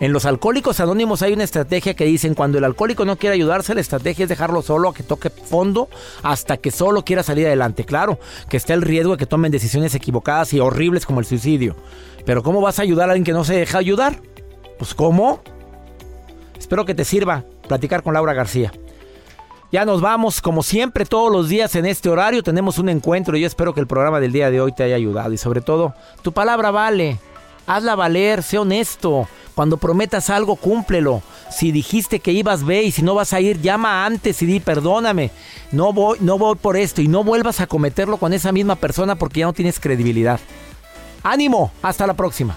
En 0.00 0.12
los 0.12 0.26
alcohólicos 0.26 0.80
anónimos 0.80 1.22
hay 1.22 1.32
una 1.32 1.44
estrategia 1.44 1.94
que 1.94 2.04
dicen 2.04 2.34
cuando 2.34 2.58
el 2.58 2.64
alcohólico 2.64 3.04
no 3.04 3.16
quiere 3.16 3.34
ayudarse, 3.34 3.74
la 3.74 3.80
estrategia 3.80 4.24
es 4.24 4.28
dejarlo 4.28 4.60
solo 4.60 4.88
a 4.88 4.94
que 4.94 5.04
toque 5.04 5.30
fondo 5.30 5.88
hasta 6.22 6.56
que 6.56 6.72
solo 6.72 7.04
quiera 7.04 7.22
salir 7.22 7.46
adelante. 7.46 7.84
Claro, 7.84 8.18
que 8.48 8.56
está 8.56 8.74
el 8.74 8.82
riesgo 8.82 9.12
de 9.12 9.18
que 9.18 9.26
tomen 9.26 9.52
decisiones 9.52 9.94
equivocadas 9.94 10.52
y 10.52 10.60
horribles 10.60 11.06
como 11.06 11.20
el 11.20 11.26
suicidio. 11.26 11.76
Pero 12.26 12.42
¿cómo 12.42 12.60
vas 12.60 12.80
a 12.80 12.82
ayudar 12.82 13.08
a 13.08 13.12
alguien 13.12 13.24
que 13.24 13.32
no 13.32 13.44
se 13.44 13.54
deja 13.54 13.78
ayudar? 13.78 14.20
Pues 14.78 14.94
¿cómo? 14.94 15.40
Espero 16.58 16.84
que 16.84 16.94
te 16.94 17.04
sirva 17.04 17.44
platicar 17.68 18.02
con 18.02 18.14
Laura 18.14 18.34
García. 18.34 18.72
Ya 19.74 19.84
nos 19.84 20.00
vamos, 20.00 20.40
como 20.40 20.62
siempre, 20.62 21.04
todos 21.04 21.32
los 21.32 21.48
días 21.48 21.74
en 21.74 21.84
este 21.84 22.08
horario 22.08 22.44
tenemos 22.44 22.78
un 22.78 22.88
encuentro 22.88 23.36
y 23.36 23.40
yo 23.40 23.48
espero 23.48 23.74
que 23.74 23.80
el 23.80 23.88
programa 23.88 24.20
del 24.20 24.30
día 24.30 24.48
de 24.48 24.60
hoy 24.60 24.70
te 24.70 24.84
haya 24.84 24.94
ayudado 24.94 25.32
y 25.32 25.36
sobre 25.36 25.62
todo, 25.62 25.94
tu 26.22 26.30
palabra 26.30 26.70
vale. 26.70 27.18
Hazla 27.66 27.96
valer, 27.96 28.44
sé 28.44 28.56
honesto. 28.56 29.26
Cuando 29.56 29.76
prometas 29.76 30.30
algo, 30.30 30.54
cúmplelo. 30.54 31.22
Si 31.50 31.72
dijiste 31.72 32.20
que 32.20 32.30
ibas, 32.30 32.64
ve 32.64 32.84
y 32.84 32.92
si 32.92 33.02
no 33.02 33.16
vas 33.16 33.32
a 33.32 33.40
ir, 33.40 33.60
llama 33.62 34.06
antes 34.06 34.40
y 34.42 34.46
di 34.46 34.60
perdóname. 34.60 35.32
No 35.72 35.92
voy, 35.92 36.18
no 36.20 36.38
voy 36.38 36.54
por 36.54 36.76
esto 36.76 37.02
y 37.02 37.08
no 37.08 37.24
vuelvas 37.24 37.58
a 37.60 37.66
cometerlo 37.66 38.18
con 38.18 38.32
esa 38.32 38.52
misma 38.52 38.76
persona 38.76 39.16
porque 39.16 39.40
ya 39.40 39.46
no 39.46 39.54
tienes 39.54 39.80
credibilidad. 39.80 40.38
Ánimo, 41.24 41.72
hasta 41.82 42.06
la 42.06 42.14
próxima. 42.14 42.56